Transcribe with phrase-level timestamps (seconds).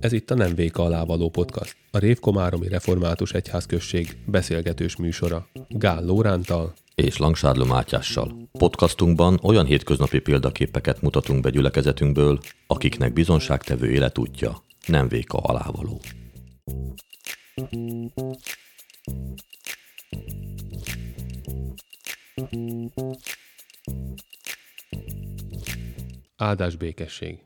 [0.00, 6.74] Ez itt a Nem Véka alávaló podcast, a Révkomáromi Református Egyházközség beszélgetős műsora Gál Lórántal
[6.94, 8.48] és Langsádló Mátyással.
[8.52, 16.00] Podcastunkban olyan hétköznapi példaképeket mutatunk be gyülekezetünkből, akiknek bizonságtevő életútja nem véka alávaló.
[26.46, 27.38] Áldás békesség.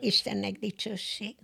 [0.00, 1.34] Istennek dicsőség.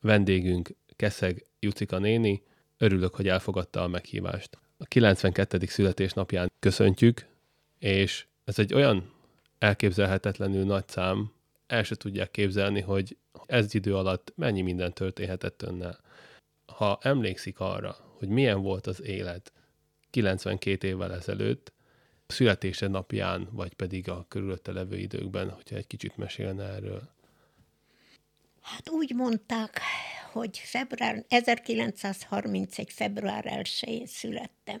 [0.00, 2.42] Vendégünk Keszeg Jucika néni,
[2.78, 4.58] örülök, hogy elfogadta a meghívást.
[4.78, 5.66] A 92.
[5.66, 7.26] születésnapján köszöntjük,
[7.78, 9.12] és ez egy olyan
[9.58, 11.32] elképzelhetetlenül nagy szám,
[11.66, 13.16] el se tudják képzelni, hogy
[13.46, 16.00] ez idő alatt mennyi minden történhetett önnel.
[16.66, 19.52] Ha emlékszik arra, hogy milyen volt az élet
[20.10, 21.72] 92 évvel ezelőtt,
[22.30, 27.08] születése napján, vagy pedig a körülötte levő időkben, hogyha egy kicsit mesélne erről.
[28.60, 29.80] Hát úgy mondták,
[30.32, 32.92] hogy február, 1931.
[32.92, 34.80] február 1-én születtem.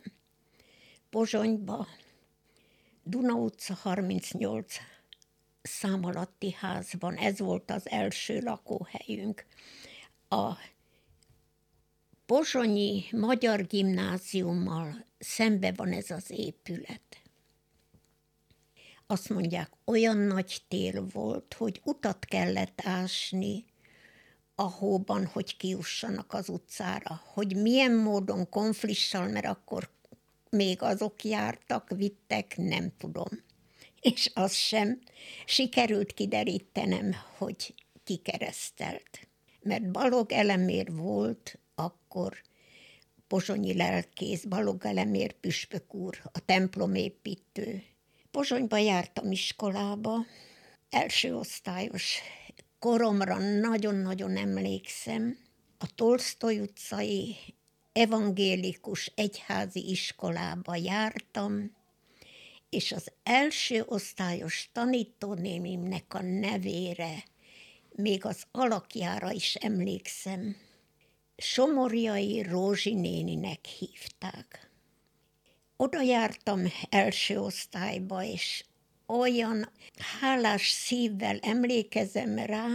[1.10, 1.86] Pozsonyba,
[3.02, 4.74] Duna utca 38
[5.62, 7.14] szám alatti házban.
[7.14, 9.46] Ez volt az első lakóhelyünk.
[10.28, 10.52] A
[12.26, 17.27] Pozsonyi Magyar Gimnáziummal szembe van ez az épület.
[19.10, 23.64] Azt mondják, olyan nagy tél volt, hogy utat kellett ásni
[24.54, 27.22] a hóban, hogy kiussanak az utcára.
[27.24, 29.90] Hogy milyen módon konflissal, mert akkor
[30.50, 33.28] még azok jártak, vittek, nem tudom.
[34.00, 34.98] És az sem
[35.46, 39.28] sikerült kiderítenem, hogy kikeresztelt.
[39.62, 42.42] Mert Balog elemér volt akkor
[43.26, 47.82] pozsonyi lelkész, Balog elemér püspök úr, a templomépítő.
[48.38, 50.26] Pozsonyba jártam iskolába,
[50.90, 52.18] első osztályos
[52.78, 55.38] koromra nagyon-nagyon emlékszem.
[55.78, 57.36] A Tolstoy utcai
[57.92, 61.76] evangélikus egyházi iskolába jártam,
[62.68, 67.24] és az első osztályos tanítónémimnek a nevére,
[67.90, 70.56] még az alakjára is emlékszem,
[71.36, 74.67] Somorjai Rózsi néninek hívták.
[75.80, 78.64] Oda jártam első osztályba, és
[79.06, 79.70] olyan
[80.20, 82.68] hálás szívvel emlékezem rá,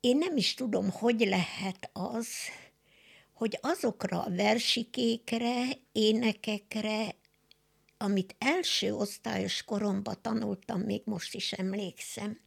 [0.00, 2.28] én nem is tudom, hogy lehet az,
[3.32, 7.14] hogy azokra a versikékre, énekekre,
[7.96, 12.40] amit első osztályos koromban tanultam, még most is emlékszem,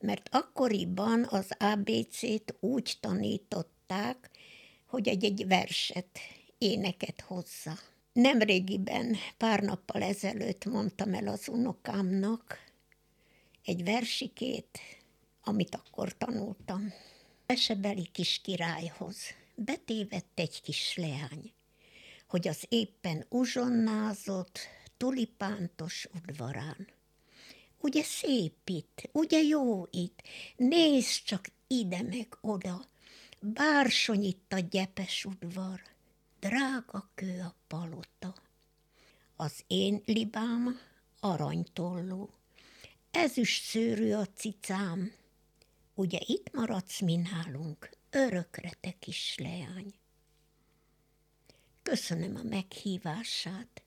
[0.00, 4.30] mert akkoriban az ABC-t úgy tanították,
[4.86, 6.18] hogy egy-egy verset,
[6.58, 7.78] éneket hozza.
[8.18, 12.58] Nemrégiben, pár nappal ezelőtt mondtam el az unokámnak
[13.64, 14.78] egy versikét,
[15.42, 16.92] amit akkor tanultam.
[17.46, 19.16] Esebeli kis királyhoz
[19.54, 21.52] betévett egy kis leány,
[22.28, 24.58] hogy az éppen uzsonnázott,
[24.96, 26.88] tulipántos udvarán.
[27.80, 30.22] Ugye szép itt, ugye jó itt,
[30.56, 32.84] nézd csak ide meg oda,
[33.40, 35.80] bársony itt a gyepes udvar,
[36.40, 38.34] drága kő a palota.
[39.36, 40.78] Az én libám
[41.20, 42.30] aranytolló,
[43.10, 45.12] ezüst szőrű a cicám,
[45.94, 49.94] ugye itt maradsz mi nálunk, örökre te kis leány.
[51.82, 53.82] Köszönöm a meghívását,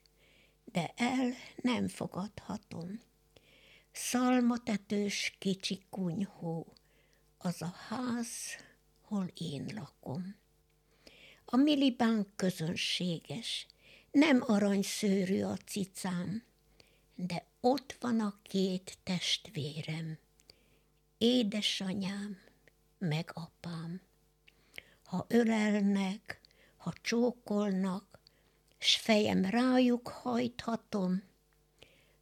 [0.66, 3.02] de el nem fogadhatom.
[3.92, 6.74] Szalmatetős kicsi kunyhó,
[7.38, 8.28] az a ház,
[9.02, 10.41] hol én lakom.
[11.54, 13.66] A milibánk közönséges,
[14.12, 16.44] nem aranyszőrű a cicám,
[17.16, 20.18] de ott van a két testvérem,
[21.18, 22.38] édesanyám
[22.98, 24.02] meg apám.
[25.04, 26.40] Ha ölelnek,
[26.78, 28.20] ha csókolnak,
[28.78, 31.24] s fejem rájuk hajthatom,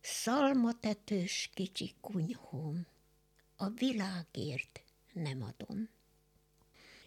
[0.01, 2.86] szalmatetős kicsi kunyhóm,
[3.56, 4.83] a világért
[5.13, 5.89] nem adom.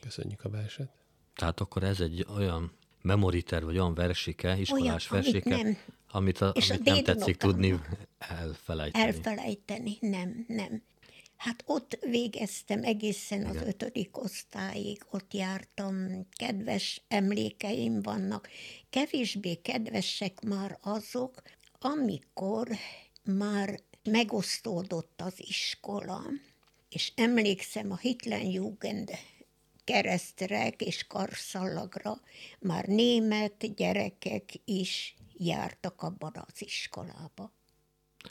[0.00, 1.01] Köszönjük a verset.
[1.34, 5.78] Tehát akkor ez egy olyan memoriter, vagy olyan versike, iskolás olyan, versike, amit nem,
[6.10, 7.80] amit, a, és amit a nem tetszik tudni
[8.18, 9.04] elfelejteni.
[9.04, 10.82] Elfelejteni, nem, nem.
[11.36, 13.56] Hát ott végeztem egészen Igen.
[13.56, 18.48] az ötödik osztályig, ott jártam, kedves emlékeim vannak.
[18.90, 21.42] Kevésbé kedvesek már azok,
[21.80, 22.68] amikor
[23.24, 26.22] már megosztódott az iskola,
[26.88, 29.10] és emlékszem a Hitlenjugend
[29.84, 32.20] keresztrek és karszallagra
[32.60, 37.52] már német gyerekek is jártak abban az iskolába.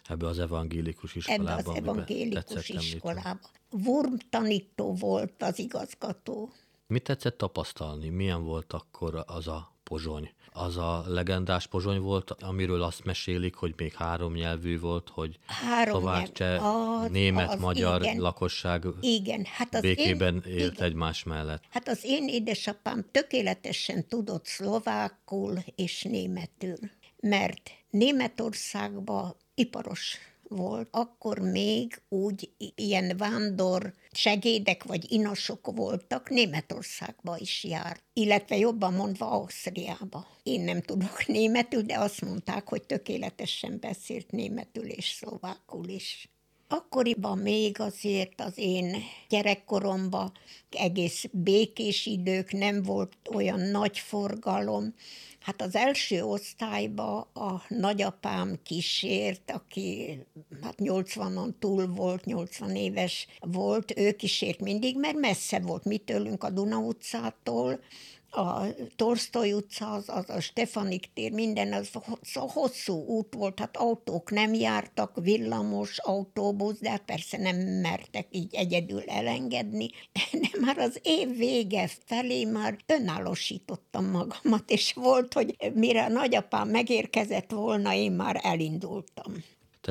[0.10, 1.60] Ebbe az evangélikus iskolába.
[1.60, 3.50] Ebbe az evangélikus iskolába.
[3.70, 6.52] Wurm tanító volt az igazgató.
[6.88, 8.10] Mit tetszett tapasztalni?
[8.10, 10.32] Milyen volt akkor az a pozsony?
[10.54, 15.96] Az a legendás pozsony volt, amiről azt mesélik, hogy még három nyelvű volt, hogy három
[15.96, 16.62] szlovák, cseh,
[17.10, 20.86] német, az, magyar igen, lakosság igen, hát az békében én, élt igen.
[20.86, 21.64] egymás mellett.
[21.70, 26.78] Hát az én édesapám tökéletesen tudott szlovákul és németül,
[27.20, 30.18] mert Németországban iparos
[30.56, 38.94] volt, akkor még úgy ilyen vándor segédek vagy inasok voltak, Németországba is járt, illetve jobban
[38.94, 40.28] mondva Ausztriába.
[40.44, 46.30] Én nem tudok németül, de azt mondták, hogy tökéletesen beszélt németül és szlovákul is.
[46.68, 48.96] Akkoriban még azért az én
[49.30, 50.32] gyerekkoromban
[50.70, 54.94] egész békés idők, nem volt olyan nagy forgalom,
[55.42, 60.20] Hát az első osztályba a nagyapám kísért, aki
[60.62, 66.44] hát 80-on túl volt, 80 éves volt, ő kísért mindig, mert messze volt mi tőlünk
[66.44, 67.80] a Duna utcától,
[68.32, 71.90] a Torsztoly utca, az, az a Stefanik tér, minden, az
[72.34, 78.56] hosszú út volt, hát autók nem jártak, villamos, autóbusz, de hát persze nem mertek így
[78.56, 79.90] egyedül elengedni,
[80.32, 86.70] de már az év vége felé már önállósítottam magamat, és volt, hogy mire a nagyapám
[86.70, 89.34] megérkezett volna, én már elindultam.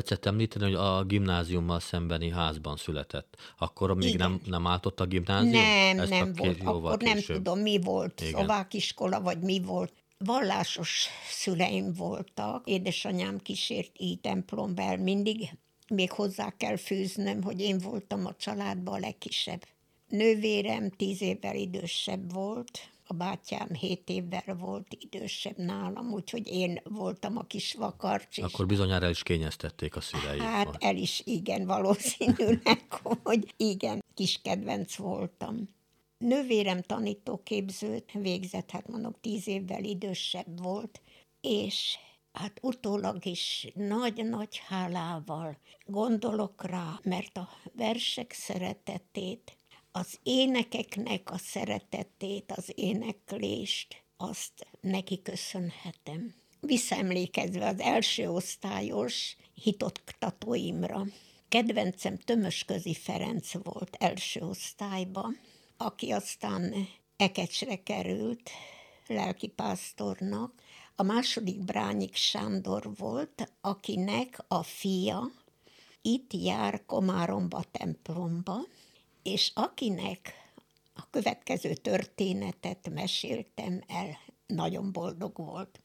[0.00, 3.36] Tetszett említeni, hogy a gimnáziummal szembeni házban született.
[3.58, 5.52] Akkor még nem, nem álltott a gimnázium?
[5.52, 6.60] Nem, Ezt nem volt.
[6.64, 7.14] Akkor később.
[7.14, 8.20] nem tudom, mi volt.
[8.20, 8.32] Igen.
[8.32, 9.92] Szlovák iskola, vagy mi volt.
[10.18, 12.68] Vallásos szüleim voltak.
[12.68, 15.50] Édesanyám kísért így templomba el mindig.
[15.88, 19.64] Még hozzá kell fűznöm, hogy én voltam a családban a legkisebb.
[20.08, 27.36] Nővérem tíz évvel idősebb volt, a bátyám hét évvel volt idősebb nálam, úgyhogy én voltam
[27.36, 28.38] a kis vakarcs.
[28.38, 30.40] Akkor bizonyára el is kényeztették a szüleik.
[30.40, 32.86] Hát el is, igen, valószínűleg,
[33.22, 35.68] hogy igen, kis kedvenc voltam.
[36.18, 41.00] Nővérem tanítóképzőt végzett, hát mondom, tíz évvel idősebb volt,
[41.40, 41.98] és
[42.32, 49.56] hát utólag is nagy-nagy hálával gondolok rá, mert a versek szeretetét,
[49.92, 56.34] az énekeknek a szeretetét, az éneklést, azt neki köszönhetem.
[56.60, 61.04] Visszaemlékezve az első osztályos hitoktatóimra,
[61.48, 65.28] kedvencem Tömösközi Ferenc volt első osztályba,
[65.76, 68.50] aki aztán Ekecsre került
[69.06, 70.52] lelkipásztornak.
[70.96, 75.30] A második Brányik Sándor volt, akinek a fia
[76.02, 78.60] itt jár Komáromba templomba,
[79.22, 80.34] és akinek
[80.94, 85.80] a következő történetet meséltem el, nagyon boldog volt.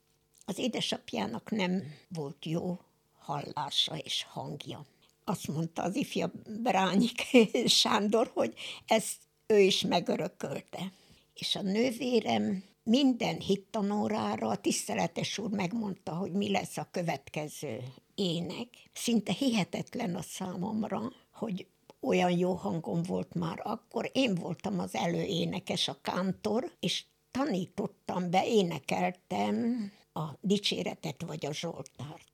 [0.46, 2.80] Az édesapjának nem volt jó
[3.20, 4.86] hallása és hangja.
[5.24, 7.22] Azt mondta az ifja Brányik
[7.66, 8.54] Sándor, hogy
[8.86, 9.18] ezt
[9.48, 10.92] ő is megörökölte.
[11.34, 17.84] És a nővérem minden hittanórára a tiszteletes úr megmondta, hogy mi lesz a következő
[18.16, 18.68] ének.
[18.94, 21.68] Szinte hihetetlen a számomra, hogy
[22.06, 24.10] olyan jó hangom volt már akkor.
[24.14, 32.34] Én voltam az előénekes, a kántor, és tanítottam be, énekeltem a dicséretet vagy a Zsoltárt.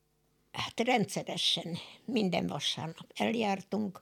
[0.52, 4.02] Hát rendszeresen minden vasárnap eljártunk,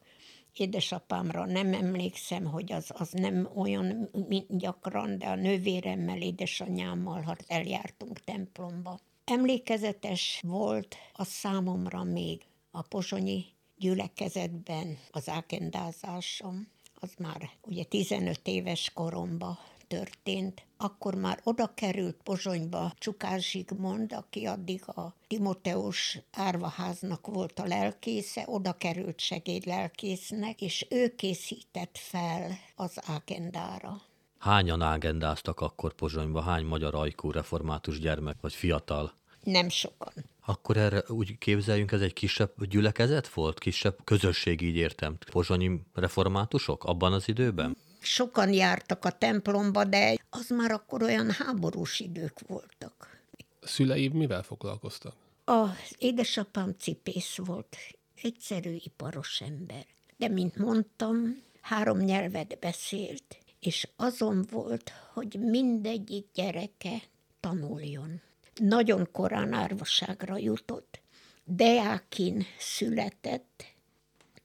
[0.53, 4.09] édesapámra nem emlékszem, hogy az, az nem olyan
[4.47, 8.99] gyakran, de a nővéremmel, édesanyámmal hát eljártunk templomba.
[9.23, 13.45] Emlékezetes volt a számomra még a pozsonyi
[13.79, 16.67] gyülekezetben az ákendázásom,
[16.99, 19.57] az már ugye 15 éves koromba
[19.87, 27.65] történt, akkor már oda került Pozsonyba Csukás Zsigmond, aki addig a Timoteus árvaháznak volt a
[27.65, 34.01] lelkésze, oda került segédlelkésznek, és ő készített fel az ágendára.
[34.39, 36.41] Hányan ágendáztak akkor Pozsonyba?
[36.41, 39.13] Hány magyar ajkú református gyermek vagy fiatal?
[39.43, 40.13] Nem sokan.
[40.49, 43.59] Akkor erre úgy képzeljünk, ez egy kisebb gyülekezet volt?
[43.59, 45.17] Kisebb közösség, így értem.
[45.31, 47.77] Pozsonyi reformátusok abban az időben?
[47.99, 53.21] Sokan jártak a templomba, de az már akkor olyan háborús idők voltak.
[53.61, 55.13] A szüleid mivel foglalkoztak?
[55.43, 57.77] Az édesapám cipész volt,
[58.21, 59.85] egyszerű iparos ember.
[60.17, 67.01] De, mint mondtam, három nyelvet beszélt, és azon volt, hogy mindegyik gyereke
[67.39, 68.21] tanuljon
[68.59, 71.01] nagyon korán árvaságra jutott.
[71.43, 73.63] Deákin született,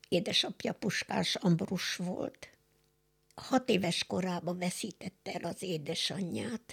[0.08, 2.48] édesapja Puskás Ambrus volt.
[3.34, 6.72] Hat éves korában veszítette el az édesanyját.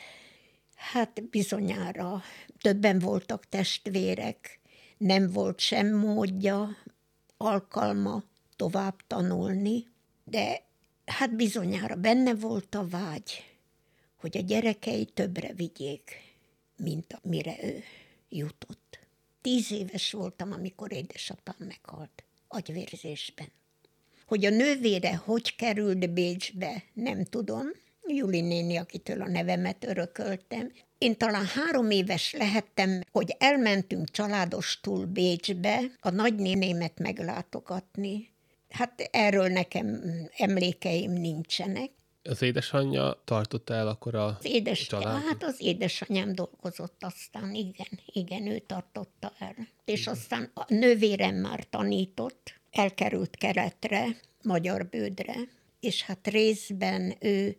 [0.76, 2.22] Hát bizonyára
[2.62, 4.60] többen voltak testvérek,
[4.98, 6.78] nem volt sem módja,
[7.38, 8.24] alkalma
[8.56, 9.88] tovább tanulni,
[10.24, 10.62] de
[11.06, 13.44] hát bizonyára benne volt a vágy,
[14.16, 16.31] hogy a gyerekei többre vigyék,
[16.84, 17.84] mint amire ő
[18.30, 19.00] jutott.
[19.42, 23.48] Tíz éves voltam, amikor édesapám meghalt, agyvérzésben.
[24.26, 27.68] Hogy a nővére hogy került Bécsbe, nem tudom.
[28.08, 30.72] Juli néni, akitől a nevemet örököltem.
[30.98, 38.30] Én talán három éves lehettem, hogy elmentünk családostul Bécsbe a nagynénémet meglátogatni.
[38.70, 40.02] Hát erről nekem
[40.38, 41.90] emlékeim nincsenek.
[42.24, 45.24] Az édesanyja tartotta el akkor a az édes, család?
[45.24, 49.56] Hát az édesanyám dolgozott aztán, igen, igen, ő tartotta el.
[49.86, 55.36] És aztán a nővérem már tanított, elkerült keretre, magyar bődre,
[55.80, 57.58] és hát részben ő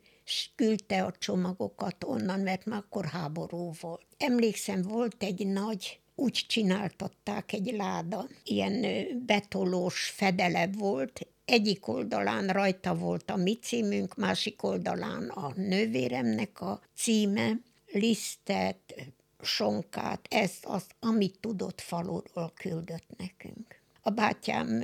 [0.55, 4.07] küldte a csomagokat onnan, mert már akkor háború volt.
[4.19, 8.85] Emlékszem, volt egy nagy úgy csináltatták egy láda, ilyen
[9.27, 16.81] betolós fedele volt, egyik oldalán rajta volt a mi címünk, másik oldalán a nővéremnek a
[16.97, 17.61] címe,
[17.93, 18.95] lisztet,
[19.43, 23.81] sonkát, ezt, azt, amit tudott faluról küldött nekünk.
[24.03, 24.83] A bátyám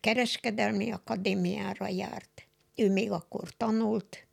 [0.00, 2.46] kereskedelmi akadémiára járt.
[2.74, 4.26] Ő még akkor tanult,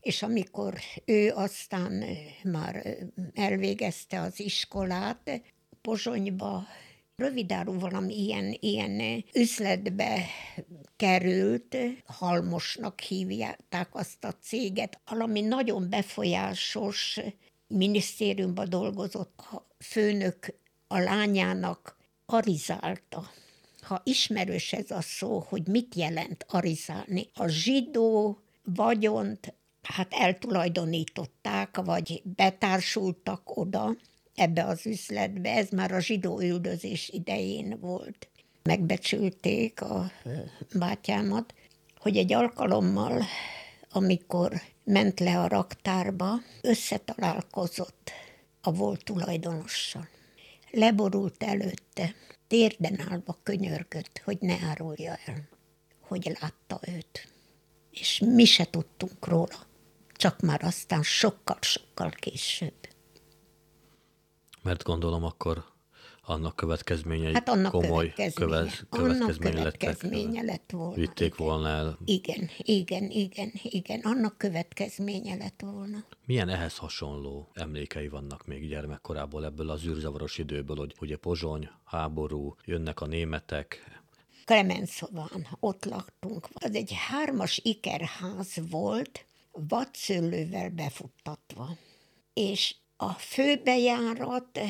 [0.00, 2.04] és amikor ő aztán
[2.42, 2.96] már
[3.34, 5.30] elvégezte az iskolát,
[5.82, 6.66] Pozsonyba.
[7.16, 10.26] Rövidáról valami ilyen, ilyen üzletbe
[10.96, 17.20] került, halmosnak hívják azt a céget, valami nagyon befolyásos
[17.66, 20.54] minisztériumban dolgozott a főnök
[20.86, 21.96] a lányának
[22.26, 23.30] arizálta.
[23.80, 32.22] Ha ismerős ez a szó, hogy mit jelent arizálni, a zsidó vagyont hát eltulajdonították, vagy
[32.24, 33.96] betársultak oda,
[34.34, 38.28] ebbe az üzletbe, ez már a zsidó üldözés idején volt.
[38.62, 40.10] Megbecsülték a
[40.74, 41.54] bátyámat,
[41.98, 43.22] hogy egy alkalommal,
[43.90, 48.10] amikor ment le a raktárba, összetalálkozott
[48.60, 50.08] a volt tulajdonossal.
[50.70, 52.14] Leborult előtte,
[52.46, 55.48] térden állva könyörgött, hogy ne árulja el,
[56.00, 57.28] hogy látta őt.
[57.90, 59.66] És mi se tudtunk róla,
[60.12, 62.81] csak már aztán sokkal-sokkal később.
[64.62, 65.64] Mert gondolom akkor
[66.24, 68.50] annak következményei hát annak komoly következménye.
[68.50, 70.94] Követ, következménye, annak következménye lett volna.
[70.94, 71.46] Vitték igen.
[71.46, 71.98] volna el.
[72.04, 76.04] Igen, igen, igen, igen, annak következménye lett volna.
[76.26, 82.56] Milyen ehhez hasonló emlékei vannak még gyermekkorából ebből az űrzavaros időből, hogy ugye Pozsony, háború,
[82.64, 84.00] jönnek a németek,
[84.44, 86.48] Klemenszován, ott laktunk.
[86.54, 91.76] Az egy hármas ikerház volt, vadszőlővel befuttatva.
[92.32, 94.60] És a főbejárat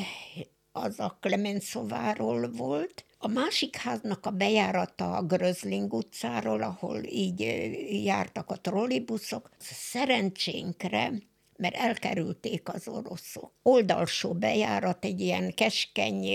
[0.73, 7.41] az a Clemenszováról volt, a másik háznak a bejárata a Grözling utcáról, ahol így
[8.05, 9.51] jártak a trollibuszok.
[9.59, 11.13] Szerencsénkre,
[11.57, 13.53] mert elkerülték az oroszok.
[13.63, 16.27] Oldalsó bejárat egy ilyen keskeny,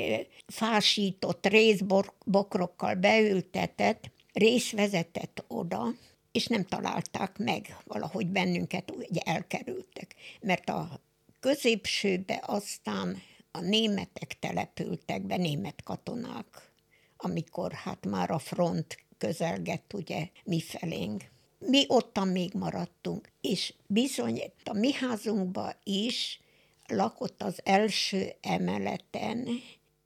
[0.48, 5.94] fásított részbokrokkal beültetett, rész vezetett oda,
[6.32, 10.16] és nem találták meg valahogy bennünket, ugye elkerültek.
[10.42, 11.06] Mert a
[11.40, 16.72] középsőbe aztán a németek települtek be, német katonák,
[17.18, 21.24] amikor hát már a front közelgett ugye mi felénk.
[21.60, 26.42] Mi ottan még maradtunk, és bizony a mi házunkban is
[26.88, 29.48] lakott az első emeleten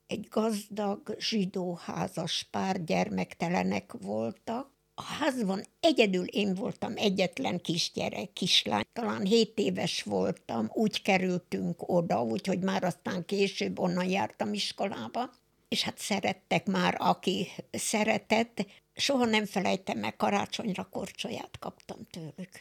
[0.07, 4.71] egy gazdag zsidó házas pár gyermektelenek voltak,
[5.01, 8.83] a házban egyedül én voltam egyetlen kisgyerek, kislány.
[8.93, 15.29] Talán 7 éves voltam, úgy kerültünk oda, úgyhogy már aztán később onnan jártam iskolába.
[15.69, 18.65] És hát szerettek már, aki szeretett.
[18.95, 22.59] Soha nem felejtem meg, karácsonyra korcsolyát kaptam tőlük.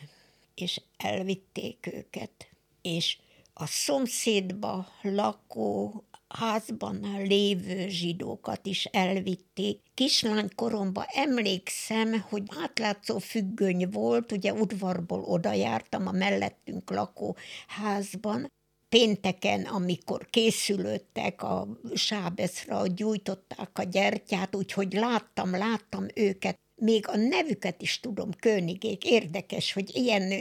[0.55, 2.49] És elvitték őket.
[2.83, 3.19] És
[3.55, 6.05] a szomszédba lakó
[6.39, 9.81] házban lévő zsidókat is elvitték.
[9.95, 18.51] Kislánykoromban emlékszem, hogy átlátszó függöny volt, ugye udvarból oda jártam a mellettünk lakó házban,
[18.89, 27.83] pénteken, amikor készülöttek a sábeszra, gyújtották a gyertyát, úgyhogy láttam, láttam őket még a nevüket
[27.83, 29.05] is tudom, Königék.
[29.05, 30.33] Érdekes, hogy ilyen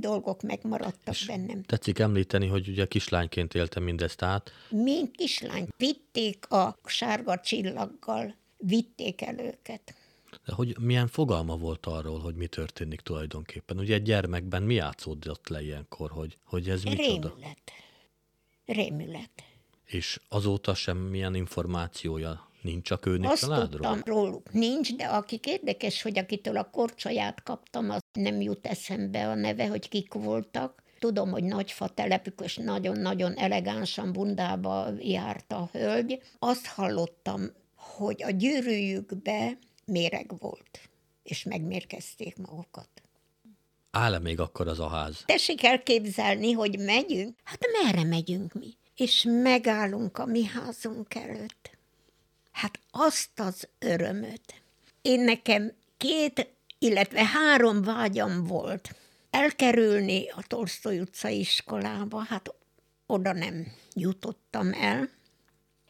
[0.00, 1.62] dolgok megmaradtak És bennem.
[1.62, 4.52] Tetszik említeni, hogy ugye kislányként éltem mindezt át.
[4.70, 5.68] Mint kislány.
[5.76, 9.94] Vitték a sárga csillaggal, vitték el őket.
[10.44, 13.78] De hogy milyen fogalma volt arról, hogy mi történik tulajdonképpen?
[13.78, 17.72] Ugye egy gyermekben mi játszódott le ilyenkor, hogy, hogy ez Rémület.
[18.66, 19.30] Rémület.
[19.84, 23.68] És azóta semmilyen információja nincs a Kőni Azt családról?
[23.68, 29.28] tudtam róluk, nincs, de akik érdekes, hogy akitől a korcsaját kaptam, az nem jut eszembe
[29.28, 30.82] a neve, hogy kik voltak.
[30.98, 36.22] Tudom, hogy nagyfa telepük, és nagyon-nagyon elegánsan bundába járt a hölgy.
[36.38, 37.42] Azt hallottam,
[37.76, 40.80] hogy a gyűrűjükbe méreg volt,
[41.22, 42.88] és megmérkezték magukat.
[43.90, 45.22] Áll-e még akkor az a ház?
[45.26, 47.34] Tessék elképzelni, hogy megyünk.
[47.44, 48.76] Hát merre megyünk mi?
[48.96, 51.55] És megállunk a mi házunk előtt.
[52.56, 54.62] Hát azt az örömöt.
[55.02, 56.48] Én nekem két,
[56.78, 58.94] illetve három vágyam volt.
[59.30, 62.54] Elkerülni a Tolstoy utca iskolába, hát
[63.06, 65.08] oda nem jutottam el.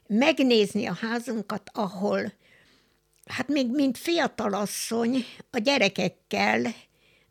[0.06, 2.32] Megnézni a házunkat, ahol,
[3.26, 6.74] hát még mint fiatalasszony, a gyerekekkel,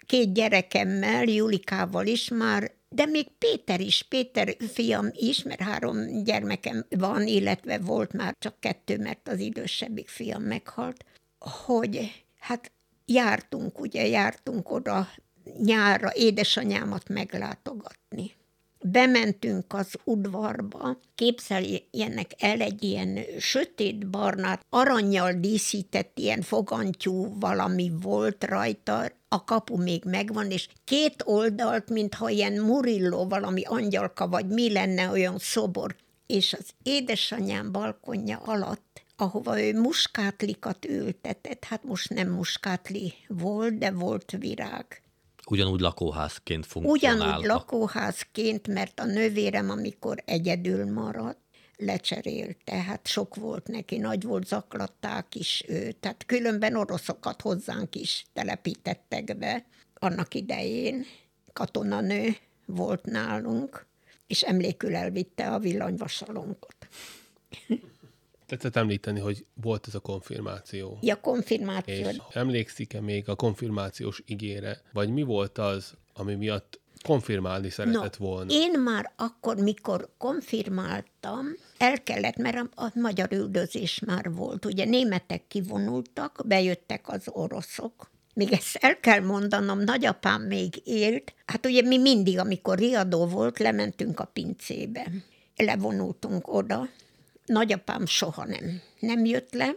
[0.06, 6.86] két gyerekemmel, Julikával is már de még Péter is, Péter fiam is, mert három gyermekem
[6.90, 11.06] van, illetve volt már csak kettő, mert az idősebbik fiam meghalt,
[11.40, 12.72] hogy hát
[13.06, 15.10] jártunk, ugye jártunk oda
[15.58, 18.35] nyárra édesanyámat meglátogatni.
[18.88, 28.44] Bementünk az udvarba, képzeljenek el egy ilyen sötét barnát, aranyjal díszített ilyen fogantyú valami volt
[28.44, 34.72] rajta, a kapu még megvan, és két oldalt, mintha ilyen Murillo, valami angyalka, vagy mi
[34.72, 42.30] lenne olyan szobor, és az édesanyám balkonja alatt, ahova ő muskátlikat ültetett, hát most nem
[42.30, 45.05] muskátli volt, de volt virág.
[45.50, 47.28] Ugyanúgy lakóházként funkcionáltak.
[47.28, 51.40] Ugyanúgy lakóházként, mert a nővérem, amikor egyedül maradt,
[51.78, 58.26] lecserélte, hát sok volt neki, nagy volt, zaklatták is őt, tehát különben oroszokat hozzánk is
[58.34, 61.06] telepítettek be annak idején.
[61.54, 62.36] Katonanő
[62.66, 63.86] volt nálunk,
[64.28, 66.76] és emlékül elvitte a villanyvasalónkot.
[68.46, 70.98] Tetszett említeni, hogy volt ez a konfirmáció.
[71.02, 72.10] Ja, konfirmáció.
[72.10, 78.26] És emlékszik-e még a konfirmációs igére, vagy mi volt az, ami miatt konfirmálni szeretett no,
[78.26, 78.52] volna?
[78.52, 81.46] Én már akkor, mikor konfirmáltam,
[81.78, 84.66] el kellett, mert a, magyar üldözés már volt.
[84.66, 91.34] Ugye németek kivonultak, bejöttek az oroszok, még ezt el kell mondanom, nagyapám még élt.
[91.46, 95.08] Hát ugye mi mindig, amikor riadó volt, lementünk a pincébe.
[95.56, 96.88] Levonultunk oda.
[97.46, 99.76] Nagyapám soha nem, nem jött le.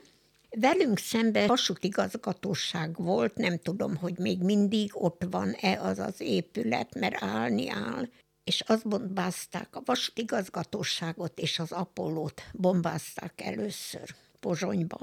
[0.50, 7.22] Velünk szemben vasútigazgatóság volt, nem tudom, hogy még mindig ott van-e az az épület, mert
[7.22, 8.08] állni áll,
[8.44, 14.98] és azt bombázták, a vasútigazgatóságot és az Apollót bombázták először Pozsonyba.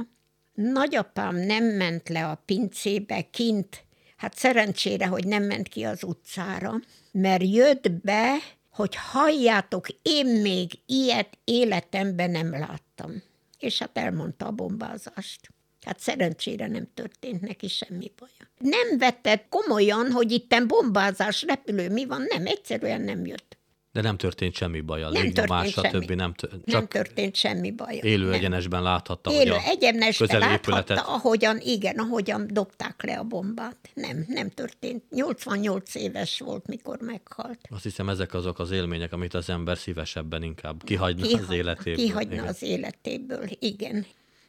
[0.53, 3.83] Nagyapám nem ment le a pincébe kint,
[4.17, 6.73] hát szerencsére, hogy nem ment ki az utcára,
[7.11, 8.37] mert jött be,
[8.75, 13.23] hogy halljátok, én még ilyet életemben nem láttam
[13.65, 15.49] és hát elmondta a bombázást.
[15.81, 18.51] Hát szerencsére nem történt neki semmi baja.
[18.57, 23.54] Nem vette komolyan, hogy itten bombázás, repülő, mi van, nem, egyszerűen nem jött.
[23.95, 26.11] De nem történt semmi baja, nem légnyomás, stb.
[26.11, 28.01] Nem, t- csak nem történt semmi baja.
[28.01, 28.33] Élő nem.
[28.33, 33.77] egyenesben láthatta, élő hogy a egyenesben láthatta, ahogyan, igen, ahogyan dobták le a bombát.
[33.93, 35.03] Nem, nem történt.
[35.09, 37.59] 88 éves volt, mikor meghalt.
[37.69, 41.95] Azt hiszem, ezek azok az élmények, amit az ember szívesebben inkább kihagyna Kihagy, az életéből.
[41.95, 42.47] Kihagyna igen.
[42.47, 44.05] az életéből, igen.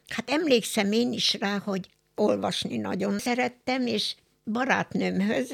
[0.09, 5.53] Hát emlékszem én is rá, hogy olvasni nagyon szerettem, és barátnőmhöz,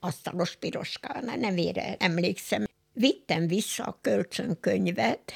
[0.00, 2.65] asztalos piroskánál nevére emlékszem,
[2.98, 5.32] Vittem vissza a kölcsönkönyvet,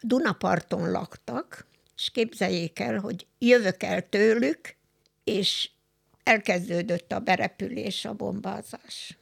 [0.00, 1.66] Dunaparton laktak,
[1.96, 4.76] és képzeljék el, hogy jövök el tőlük,
[5.24, 5.70] és
[6.22, 9.18] elkezdődött a berepülés, a bombázás.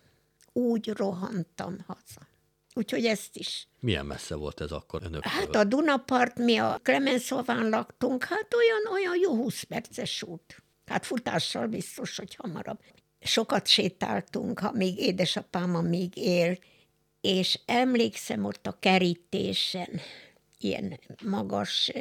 [0.53, 2.29] Úgy rohantam haza.
[2.75, 3.69] Úgyhogy ezt is.
[3.81, 5.33] Milyen messze volt ez akkor önöktől?
[5.33, 10.63] Hát a Dunapart, mi a Klemenszován laktunk, hát olyan, olyan jó 20 perces út.
[10.87, 12.81] Hát futással biztos, hogy hamarabb.
[13.21, 16.59] Sokat sétáltunk, ha még édesapám még él,
[17.27, 19.89] és emlékszem ott a kerítésen,
[20.59, 21.93] ilyen magas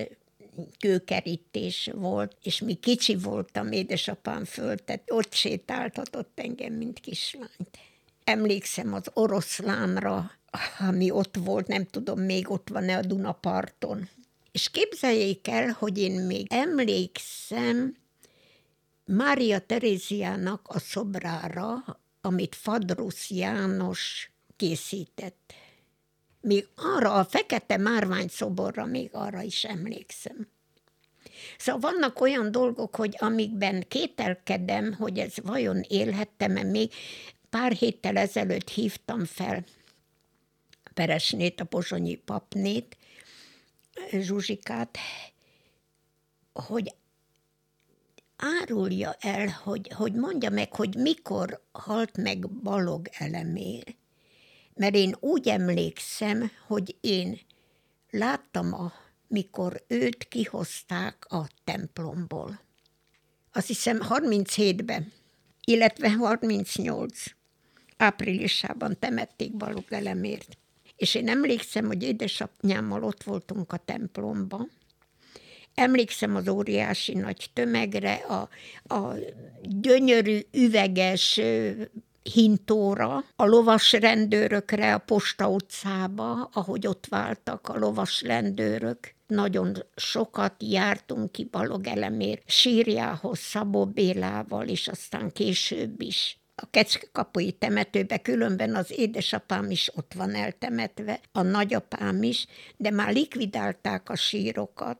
[0.79, 7.77] kőkerítés volt, és mi kicsi voltam, édesapám föltett, ott sétáltatott engem, mint kislányt.
[8.23, 10.31] Emlékszem az oroszlánra,
[10.79, 14.09] ami ott volt, nem tudom, még ott van-e a Dunaparton.
[14.51, 17.95] És képzeljék el, hogy én még emlékszem
[19.05, 25.53] Mária Teréziának a szobrára, amit Fadrusz János készített.
[26.41, 30.47] Még arra a fekete márvány szoborra még arra is emlékszem.
[31.57, 36.91] Szóval vannak olyan dolgok, hogy amikben kételkedem, hogy ez vajon élhettem-e még.
[37.49, 39.63] Pár héttel ezelőtt hívtam fel
[40.93, 42.97] Peresnét, a pozsonyi papnét,
[44.11, 44.97] Zsuzsikát,
[46.53, 46.95] hogy
[48.35, 53.95] árulja el, hogy, hogy mondja meg, hogy mikor halt meg Balog elemér.
[54.75, 57.39] Mert én úgy emlékszem, hogy én
[58.09, 58.93] láttam, a,
[59.27, 62.59] mikor őt kihozták a templomból.
[63.51, 65.11] Azt hiszem 37-ben,
[65.63, 67.23] illetve 38
[67.97, 70.57] áprilisában temették Balog elemért.
[70.95, 74.71] És én emlékszem, hogy édesapnyámmal ott voltunk a templomban,
[75.75, 78.49] Emlékszem az óriási nagy tömegre, a,
[78.95, 79.13] a
[79.61, 81.41] gyönyörű üveges
[82.33, 89.13] hintóra, a lovas rendőrökre a Posta utcába, ahogy ott váltak a lovas rendőrök.
[89.27, 98.17] Nagyon sokat jártunk ki Balogelemér sírjához Szabó Bélával, és aztán később is a Kecskekapuji temetőbe,
[98.17, 104.99] különben az édesapám is ott van eltemetve, a nagyapám is, de már likvidálták a sírokat,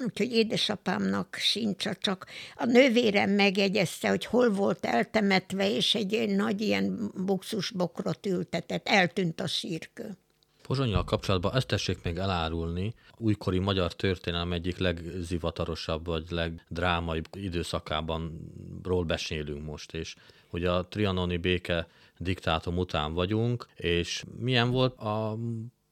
[0.00, 7.12] úgyhogy édesapámnak sincs, csak a nővérem megegyezte, hogy hol volt eltemetve, és egy nagy ilyen
[7.14, 10.16] buxusbokrot ültetett, eltűnt a sírkő.
[10.62, 18.50] Pozsonyjal kapcsolatban ezt tessék még elárulni, újkori magyar történelem egyik legzivatarosabb vagy legdrámaibb időszakában
[18.82, 20.14] ról beszélünk most, és
[20.48, 21.86] hogy a trianoni béke
[22.18, 25.38] diktátum után vagyunk, és milyen volt a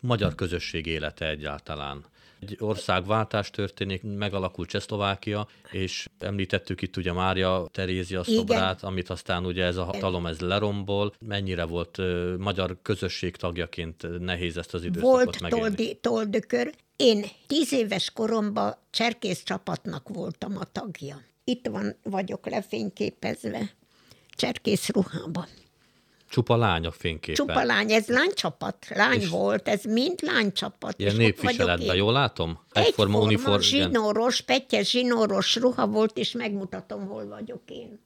[0.02, 2.04] magyar közösség élete egyáltalán
[2.40, 8.90] egy országváltás történik, megalakul Csehszlovákia, és említettük itt ugye Mária Terézia szobrát, Igen.
[8.90, 11.12] amit aztán ugye ez a hatalom ez lerombol.
[11.20, 16.74] Mennyire volt uh, magyar közösség tagjaként nehéz ezt az időszakot Volt toldi, toldökör.
[16.96, 21.22] Én tíz éves koromban cserkész csapatnak voltam a tagja.
[21.44, 23.70] Itt van, vagyok lefényképezve,
[24.36, 25.46] cserkész ruhában.
[26.30, 27.34] Csupa lányok fényképen.
[27.34, 31.00] Csupa lány, ez lánycsapat, lány és volt, ez mind lánycsapat.
[31.00, 32.58] Ilyen népviseletben, jól látom?
[32.72, 33.60] Egyforma uniform.
[33.60, 38.00] zsinóros, pettyes zsinóros ruha volt, és megmutatom, hol vagyok én.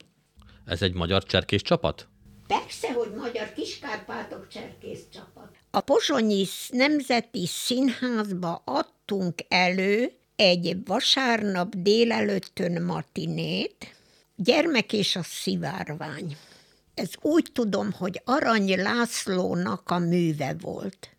[0.64, 2.08] Ez egy magyar cserkész csapat?
[2.46, 5.48] Persze, hogy magyar kiskárpátok cserkész csapat.
[5.70, 13.94] A Pozsonyi Nemzeti Színházba adtunk elő egy vasárnap délelőttön matinét,
[14.42, 16.36] Gyermek és a szivárvány
[17.00, 21.14] ez úgy tudom, hogy Arany Lászlónak a műve volt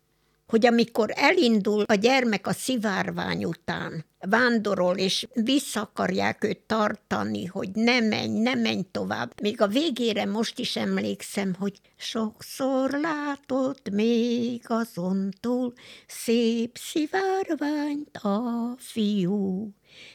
[0.52, 7.70] hogy amikor elindul a gyermek a szivárvány után, vándorol, és vissza akarják őt tartani, hogy
[7.72, 9.40] ne menj, ne menj tovább.
[9.40, 15.72] Még a végére most is emlékszem, hogy sokszor látott még azon túl
[16.06, 19.72] szép szivárványt a fiú,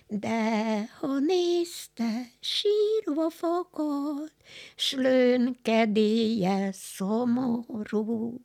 [0.08, 4.32] de ha nézte, sírva fakad,
[4.76, 8.42] s lőnkedélye szomorú.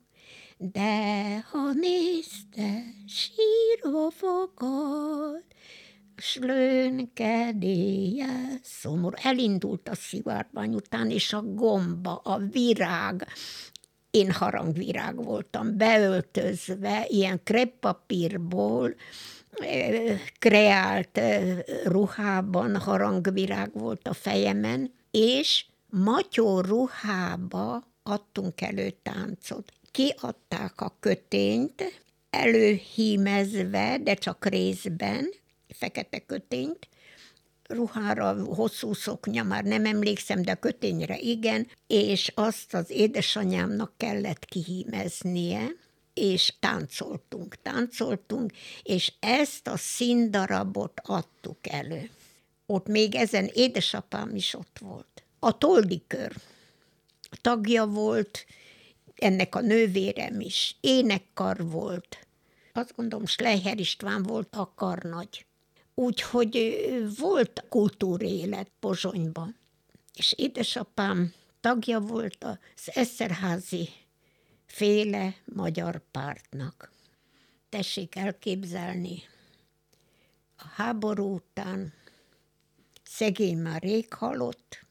[0.57, 5.43] De ha nézte, sírva fakad,
[6.15, 7.39] s lőnkedélye
[8.61, 9.15] szomorú.
[9.21, 13.27] Elindult a szivárvány után, és a gomba, a virág,
[14.11, 18.95] én harangvirág voltam, beöltözve, ilyen kreppapírból,
[20.39, 21.19] kreált
[21.83, 29.71] ruhában harangvirág volt a fejemen, és matyó ruhába adtunk elő táncot.
[29.91, 35.29] Kiadták a kötényt, előhímezve, de csak részben,
[35.67, 36.87] fekete kötényt,
[37.67, 44.45] ruhára, hosszú szoknya, már nem emlékszem, de a kötényre igen, és azt az édesanyámnak kellett
[44.45, 45.67] kihímeznie,
[46.13, 48.51] és táncoltunk, táncoltunk,
[48.83, 52.09] és ezt a színdarabot adtuk elő.
[52.65, 55.23] Ott még ezen édesapám is ott volt.
[55.39, 56.35] A Toldikör
[57.41, 58.45] tagja volt,
[59.15, 62.27] ennek a nővérem is, énekkar volt.
[62.73, 65.45] Azt gondolom, Schleicher István volt a karnagy.
[65.95, 66.77] Úgyhogy
[67.19, 69.55] volt kultúrélet Pozsonyban.
[70.15, 73.89] És édesapám tagja volt az Eszerházi
[74.73, 76.91] féle magyar pártnak.
[77.69, 79.23] Tessék elképzelni,
[80.57, 81.93] a háború után
[83.03, 84.85] szegény már rég halott,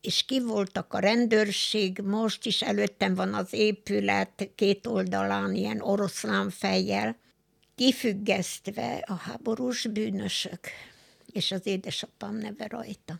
[0.00, 6.50] és ki voltak a rendőrség, most is előttem van az épület két oldalán ilyen oroszlán
[6.50, 7.16] fejjel,
[7.74, 10.68] kifüggesztve a háborús bűnösök,
[11.32, 13.18] és az édesapám neve rajta,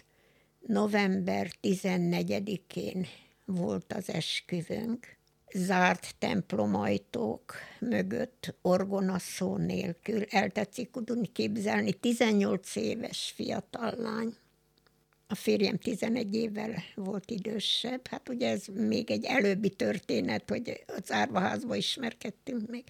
[0.66, 3.06] november 14-én
[3.54, 5.18] volt az esküvőnk,
[5.54, 10.22] zárt templomajtók mögött, orgonaszó nélkül.
[10.22, 14.34] Eltetszik tudni képzelni, 18 éves fiatal lány.
[15.26, 21.12] A férjem 11 évvel volt idősebb, hát ugye ez még egy előbbi történet, hogy az
[21.12, 22.84] árvaházba ismerkedtünk meg.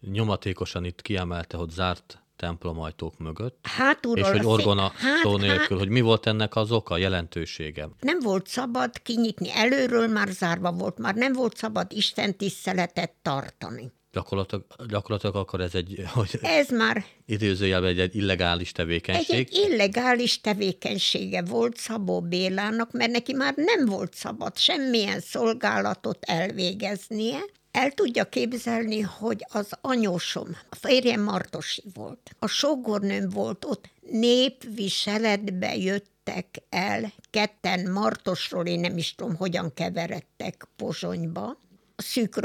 [0.00, 5.78] Nyomatékosan itt kiemelte, hogy zárt templomajtók mögött, Hátulról és hogy orgona hát, szó nélkül, hát,
[5.78, 7.88] hogy mi volt ennek az oka, jelentősége?
[8.00, 13.92] Nem volt szabad kinyitni, előről már zárva volt, már nem volt szabad Isten tiszteletet tartani.
[14.16, 19.36] Gyakorlatilag, gyakorlatilag akkor ez egy, hogy ez már időzőjelben egy, egy illegális tevékenység.
[19.36, 26.24] Egy, egy illegális tevékenysége volt Szabó Bélának, mert neki már nem volt szabad semmilyen szolgálatot
[26.24, 27.38] elvégeznie,
[27.76, 35.76] el tudja képzelni, hogy az anyósom, a férjem Martosi volt, a sógornőm volt ott, népviseletbe
[35.76, 41.58] jöttek el, ketten Martosról, én nem is tudom, hogyan keveredtek Pozsonyba,
[41.96, 42.40] a szűk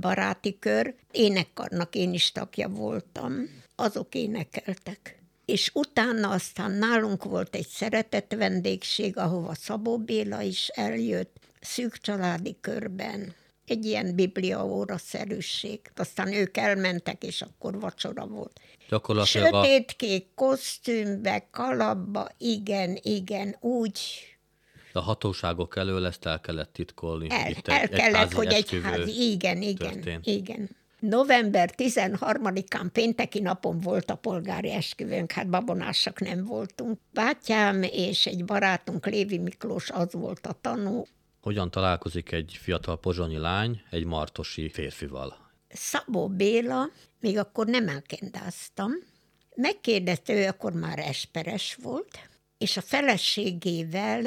[0.00, 3.32] baráti kör, énekkarnak én is tagja voltam,
[3.76, 5.18] azok énekeltek.
[5.44, 12.56] És utána aztán nálunk volt egy szeretett vendégség, ahova Szabó Béla is eljött, szűk családi
[12.60, 13.34] körben,
[13.66, 15.80] egy ilyen bibliaóra-szerűség.
[15.96, 18.60] Aztán ők elmentek, és akkor vacsora volt.
[18.88, 24.00] Gyakorlatilag Sötétkék kosztümbe, kalapba, igen, igen, úgy.
[24.92, 27.26] A hatóságok elől ezt el kellett titkolni.
[27.30, 30.26] El, Itt el egy, kellett, egy hogy egy házi, igen, igen, történt.
[30.26, 30.68] igen.
[30.98, 36.98] November 13-án pénteki napon volt a polgári esküvőnk, hát babonásak nem voltunk.
[37.12, 41.04] Bátyám és egy barátunk, Lévi Miklós, az volt a tanú.
[41.42, 45.50] Hogyan találkozik egy fiatal pozsonyi lány egy martosi férfival?
[45.68, 46.88] Szabó Béla,
[47.20, 48.90] még akkor nem elkendáztam,
[49.54, 52.28] megkérdezte, ő akkor már esperes volt,
[52.58, 54.22] és a feleségével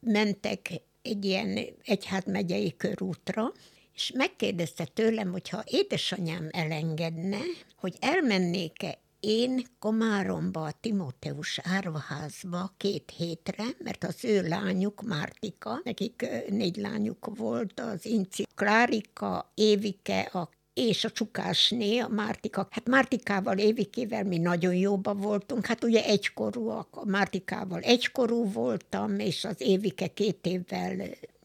[0.00, 0.70] mentek
[1.02, 3.52] egy ilyen egyházmegyei körútra,
[3.94, 7.40] és megkérdezte tőlem, hogy ha édesanyám elengedne,
[7.76, 16.26] hogy elmennék-e én Komáromba, a Timóteus árvaházba két hétre, mert az ő lányuk, Mártika, nekik
[16.48, 22.66] négy lányuk volt, az Inci, Klárika, Évike, a és a csukásné, a Mártika.
[22.70, 29.44] Hát Mártikával, Évikével mi nagyon jóba voltunk, hát ugye egykorúak, a Mártikával egykorú voltam, és
[29.44, 30.96] az Évike két évvel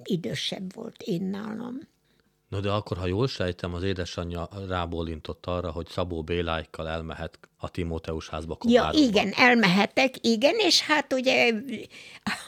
[0.04, 1.80] idősebb volt én nálam.
[2.54, 7.70] No de akkor, ha jól sejtem, az édesanyja rábólintott arra, hogy Szabó Béláikkal elmehet a
[7.70, 8.58] Timóteus házba.
[8.68, 11.54] Ja, igen, elmehetek, igen, és hát ugye,